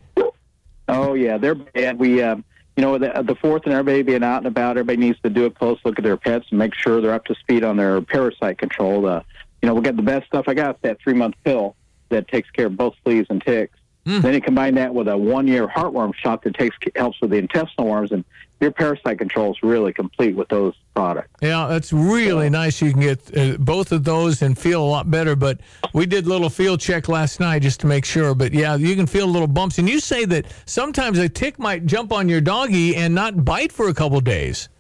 [0.89, 1.99] Oh yeah, they're bad.
[1.99, 2.45] We, um,
[2.77, 5.47] you know, the, the fourth and everybody being out and about, everybody needs to do
[5.47, 8.01] a close look at their pets and make sure they're up to speed on their
[8.01, 9.07] parasite control.
[9.07, 9.22] Uh,
[9.62, 10.45] you know, we got the best stuff.
[10.47, 11.74] I got that three month pill
[12.11, 13.77] that takes care of both fleas and ticks.
[14.07, 17.39] Then you combine that with a one year heartworm shot that takes helps with the
[17.39, 18.24] intestinal worms, and
[18.61, 21.28] your parasite control is really complete with those products.
[21.42, 22.80] Yeah, that's really nice.
[22.80, 25.36] You can get uh, both of those and feel a lot better.
[25.36, 25.61] But
[25.92, 28.34] we did a little field check last night just to make sure.
[28.34, 29.78] But yeah, you can feel little bumps.
[29.78, 33.72] And you say that sometimes a tick might jump on your doggy and not bite
[33.72, 34.70] for a couple days.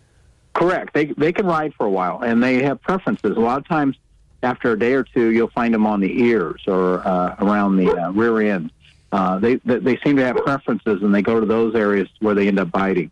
[0.54, 0.94] Correct.
[0.94, 3.36] They they can ride for a while, and they have preferences.
[3.36, 3.94] A lot of times,
[4.42, 7.90] after a day or two, you'll find them on the ears or uh, around the
[7.90, 8.70] uh, rear end.
[9.12, 12.34] uh, they, they they seem to have preferences, and they go to those areas where
[12.34, 13.10] they end up biting.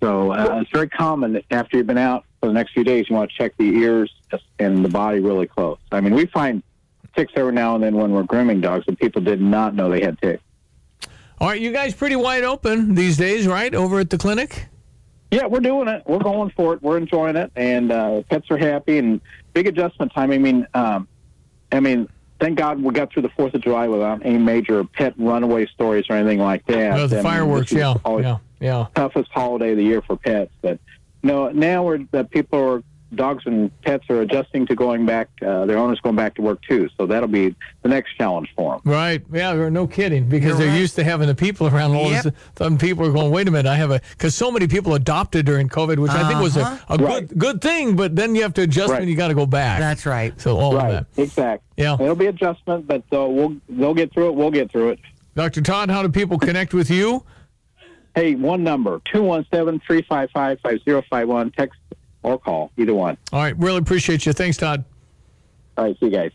[0.00, 3.06] So uh, it's very common that after you've been out for the next few days,
[3.08, 4.12] you want to check the ears
[4.58, 5.78] and the body really close.
[5.90, 6.62] I mean, we find
[7.16, 10.00] ticks every now and then when we're grooming dogs, and people did not know they
[10.00, 10.42] had ticks.
[11.40, 13.74] All right, you guys pretty wide open these days, right?
[13.74, 14.66] Over at the clinic.
[15.30, 16.02] Yeah, we're doing it.
[16.06, 16.82] We're going for it.
[16.82, 18.98] We're enjoying it, and uh, pets are happy.
[18.98, 19.20] And
[19.52, 20.30] big adjustment time.
[20.30, 21.06] I mean, um,
[21.70, 22.08] I mean,
[22.40, 26.06] thank God we got through the Fourth of July without any major pet runaway stories
[26.08, 26.98] or anything like that.
[26.98, 28.86] Oh, the mean, fireworks, yeah, always yeah, yeah.
[28.94, 30.52] toughest holiday of the year for pets.
[30.62, 30.78] But
[31.22, 32.82] no, now we're the people are
[33.14, 35.30] dogs and pets are adjusting to going back.
[35.40, 36.90] Uh, their owners going back to work too.
[36.98, 38.80] So that'll be the next challenge for them.
[38.84, 39.22] Right.
[39.32, 40.28] Yeah, no kidding.
[40.28, 41.94] Because they're used to having the people around.
[41.94, 42.24] All Yep.
[42.24, 44.94] this, some people are going, wait a minute, I have a, because so many people
[44.94, 46.94] adopted during COVID, which I think was a, Uh-huh.
[46.94, 49.00] a good good thing, but then you have to adjust Right.
[49.00, 49.78] when you got to go back.
[49.80, 50.38] That's right.
[50.38, 50.92] So all right.
[50.96, 51.22] of that.
[51.22, 51.66] Exactly.
[51.82, 51.94] Yeah.
[51.98, 54.34] It'll be adjustment, but uh, we'll they'll get through it.
[54.34, 54.98] We'll get through it.
[55.34, 55.62] Dr.
[55.62, 57.24] Todd, how do people connect with you?
[58.18, 61.54] Hey, one number 217-355-5051.
[61.54, 61.78] Text
[62.24, 63.16] or call, either one.
[63.32, 63.56] All right.
[63.56, 64.32] Really appreciate you.
[64.32, 64.84] Thanks, Todd.
[65.76, 65.96] All right.
[66.00, 66.32] See you guys.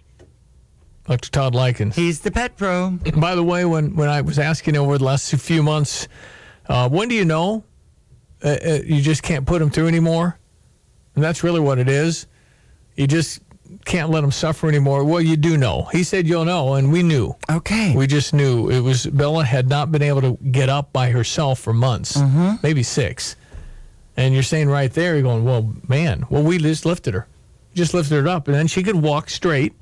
[1.06, 1.30] Dr.
[1.30, 1.96] Todd Lykins.
[1.96, 2.92] He's the pet pro.
[3.18, 6.08] By the way, when, when I was asking over the last few months,
[6.70, 7.66] uh, when do you know
[8.42, 10.40] uh, uh, you just can't put them through anymore?
[11.16, 12.28] And that's really what it is.
[12.96, 13.42] You just
[13.86, 15.04] can't let them suffer anymore.
[15.04, 15.88] Well, you do know.
[15.92, 17.36] He said you'll know, and we knew.
[17.50, 17.96] Okay.
[17.96, 18.70] We just knew.
[18.70, 22.56] It was Bella had not been able to get up by herself for months, Mm-hmm.
[22.64, 23.36] maybe six.
[24.16, 27.28] And you're saying right there, you're going, well, man, well, we just lifted her.
[27.74, 29.74] Just lifted her up, and then she could walk straight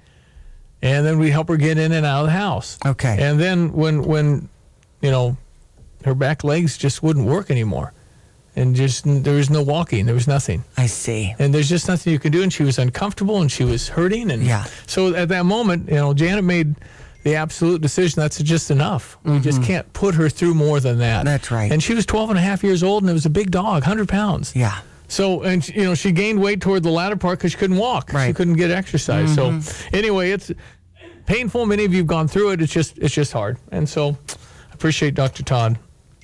[0.84, 2.80] and then we help her get in and out of the house.
[2.86, 3.18] Okay.
[3.20, 4.50] And then when when
[5.02, 5.38] you know
[6.06, 7.94] her back legs just wouldn't work anymore,
[8.56, 10.64] and just there was no walking, there was nothing.
[10.78, 11.34] I see.
[11.40, 14.30] And there's just nothing you can do, and she was uncomfortable, and she was hurting,
[14.32, 14.66] and Yeah.
[14.88, 16.76] So at that moment, you know, Janet made
[17.24, 19.18] the absolute decision that's just enough.
[19.24, 21.18] We just can't put her through more than that.
[21.18, 21.26] Mm-hmm.
[21.26, 21.72] That's right.
[21.72, 23.84] And she was 12 and a half years old, and it was a big dog,
[23.84, 24.56] 100 pounds.
[24.56, 24.80] Yeah.
[25.08, 28.12] So, and you know, she gained weight toward the latter part because she couldn't walk.
[28.12, 28.28] right.
[28.28, 29.30] She couldn't get exercise.
[29.36, 29.62] Mhm.
[29.62, 30.52] So, anyway, it's
[31.26, 31.66] painful.
[31.66, 32.62] Many of you have gone through it.
[32.62, 33.58] It's just, it's just hard.
[33.72, 35.44] And so, I appreciate Dr.
[35.44, 35.78] Todd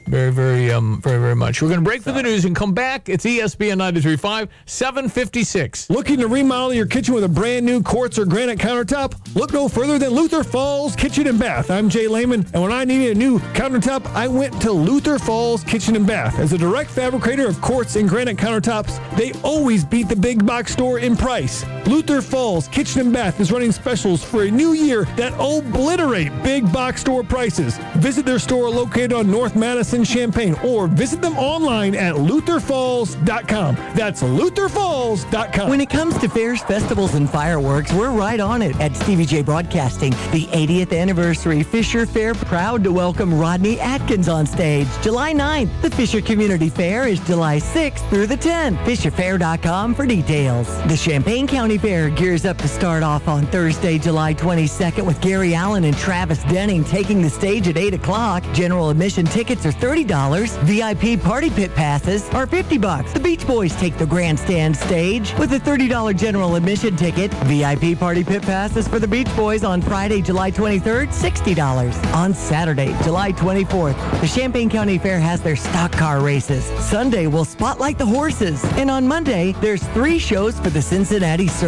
[0.07, 1.61] very, very, um, very, very much.
[1.61, 3.09] We're going to break for the news and come back.
[3.09, 5.89] It's ESPN 93.5, 756.
[5.89, 9.13] Looking to remodel your kitchen with a brand new quartz or granite countertop?
[9.35, 11.69] Look no further than Luther Falls Kitchen and Bath.
[11.69, 15.63] I'm Jay Lehman, and when I needed a new countertop, I went to Luther Falls
[15.63, 16.39] Kitchen and Bath.
[16.39, 20.73] As a direct fabricator of quartz and granite countertops, they always beat the big box
[20.73, 21.63] store in price.
[21.87, 26.71] Luther Falls Kitchen and Bath is running specials for a new year that obliterate big
[26.73, 27.77] box store prices.
[27.97, 33.75] Visit their store located on North Madison, Champaign, or visit them online at lutherfalls.com.
[33.95, 35.69] That's lutherfalls.com.
[35.69, 39.41] When it comes to fairs, festivals, and fireworks, we're right on it at Stevie Jay
[39.41, 40.11] Broadcasting.
[40.31, 45.81] The 80th anniversary Fisher Fair proud to welcome Rodney Atkins on stage July 9th.
[45.81, 48.77] The Fisher Community Fair is July 6th through the 10th.
[48.83, 50.67] FisherFair.com for details.
[50.83, 55.53] The Champaign County Fair gears up to start off on Thursday, July 22nd with Gary
[55.53, 58.43] Allan and Travis Denning taking the stage at 8 o'clock.
[58.53, 60.57] General admission tickets are $30.
[60.63, 63.13] VIP party pit passes are 50 bucks.
[63.13, 67.31] The Beach Boys take the grandstand stage with a $30 general admission ticket.
[67.45, 72.13] VIP party pit passes for the Beach Boys on Friday, July 23rd, $60.
[72.15, 76.65] On Saturday, July 24th, the Champaign County Fair has their stock car races.
[76.83, 78.63] Sunday will spotlight the horses.
[78.77, 81.66] And on Monday, there's three shows for the Cincinnati Circus.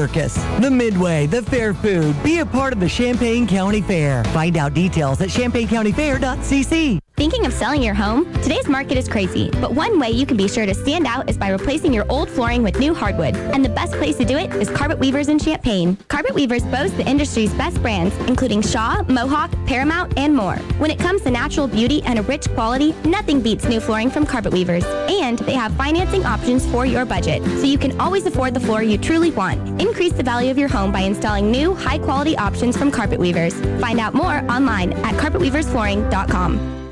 [0.61, 2.21] The Midway, the Fair Food.
[2.23, 4.23] Be a part of the Champaign County Fair.
[4.25, 6.98] Find out details at champaigncountyfair.cc.
[7.20, 8.32] Thinking of selling your home?
[8.36, 11.38] Today's market is crazy, but one way you can be sure to stand out is
[11.38, 13.36] by replacing your old flooring with new hardwood.
[13.36, 15.97] And the best place to do it is Carpet Weavers in Champaign.
[16.07, 20.55] Carpet Weavers boast the industry's best brands, including Shaw, Mohawk, Paramount, and more.
[20.78, 24.26] When it comes to natural beauty and a rich quality, nothing beats new flooring from
[24.26, 24.86] Carpet Weavers.
[24.86, 28.82] And they have financing options for your budget, so you can always afford the floor
[28.82, 29.82] you truly want.
[29.82, 33.59] Increase the value of your home by installing new, high-quality options from Carpet Weavers.
[33.82, 36.88] Find out more online at carpetweaversflooring.com.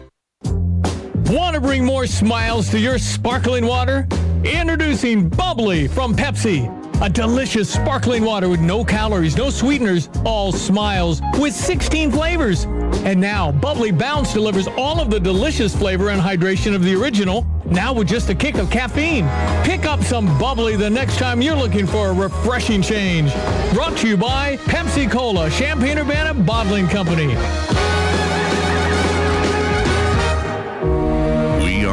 [1.30, 4.08] Want to bring more smiles to your sparkling water?
[4.46, 6.74] Introducing Bubbly from Pepsi.
[7.02, 12.64] A delicious sparkling water with no calories, no sweeteners, all smiles with 16 flavors.
[13.04, 17.46] And now, Bubbly Bounce delivers all of the delicious flavor and hydration of the original,
[17.66, 19.28] now with just a kick of caffeine.
[19.66, 23.34] Pick up some Bubbly the next time you're looking for a refreshing change.
[23.74, 27.36] Brought to you by Pepsi Cola, Champaign Urbana Bottling Company.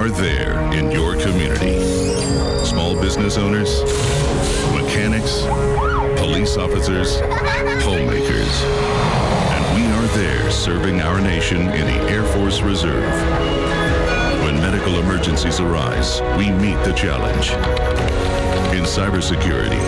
[0.05, 1.80] Are there in your community.
[2.62, 3.80] Small business owners,
[4.74, 5.40] mechanics,
[6.20, 7.20] police officers,
[7.82, 8.62] homemakers.
[9.55, 13.11] And we are there serving our nation in the Air Force Reserve.
[14.42, 17.52] When medical emergencies arise, we meet the challenge.
[18.76, 19.80] In cybersecurity,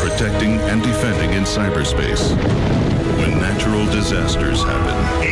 [0.00, 2.34] protecting and defending in cyberspace.
[3.18, 5.28] When natural disasters happen,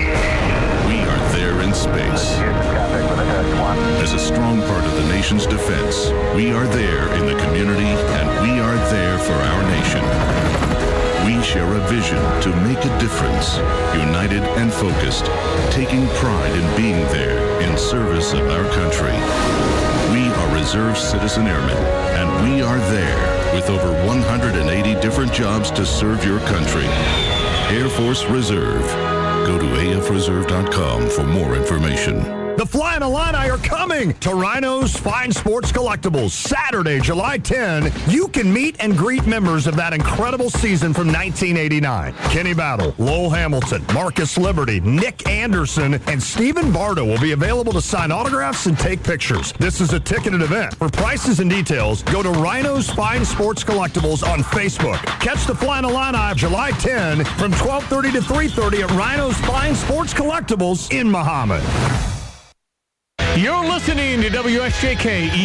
[0.87, 2.80] we are there in space.
[4.03, 8.29] As a strong part of the nation's defense, we are there in the community and
[8.43, 10.03] we are there for our nation.
[11.25, 13.59] We share a vision to make a difference,
[13.95, 15.27] united and focused,
[15.71, 19.15] taking pride in being there in service of our country.
[20.13, 21.77] We are Reserve Citizen Airmen,
[22.19, 26.87] and we are there with over 180 different jobs to serve your country.
[27.71, 28.83] Air Force Reserve.
[29.47, 32.40] Go to afreserve.com for more information.
[32.61, 37.91] The Flying Illini are coming to Rhino's Fine Sports Collectibles Saturday, July 10.
[38.07, 42.13] You can meet and greet members of that incredible season from 1989.
[42.31, 47.81] Kenny Battle, Lowell Hamilton, Marcus Liberty, Nick Anderson, and Stephen Bardo will be available to
[47.81, 49.53] sign autographs and take pictures.
[49.53, 50.75] This is a ticketed event.
[50.75, 54.99] For prices and details, go to Rhino's Fine Sports Collectibles on Facebook.
[55.19, 60.13] Catch the Flying Illini of July 10 from 12:30 to 3:30 at Rhino's Fine Sports
[60.13, 62.10] Collectibles in Mahomet.
[63.37, 65.37] You're listening to WSJK.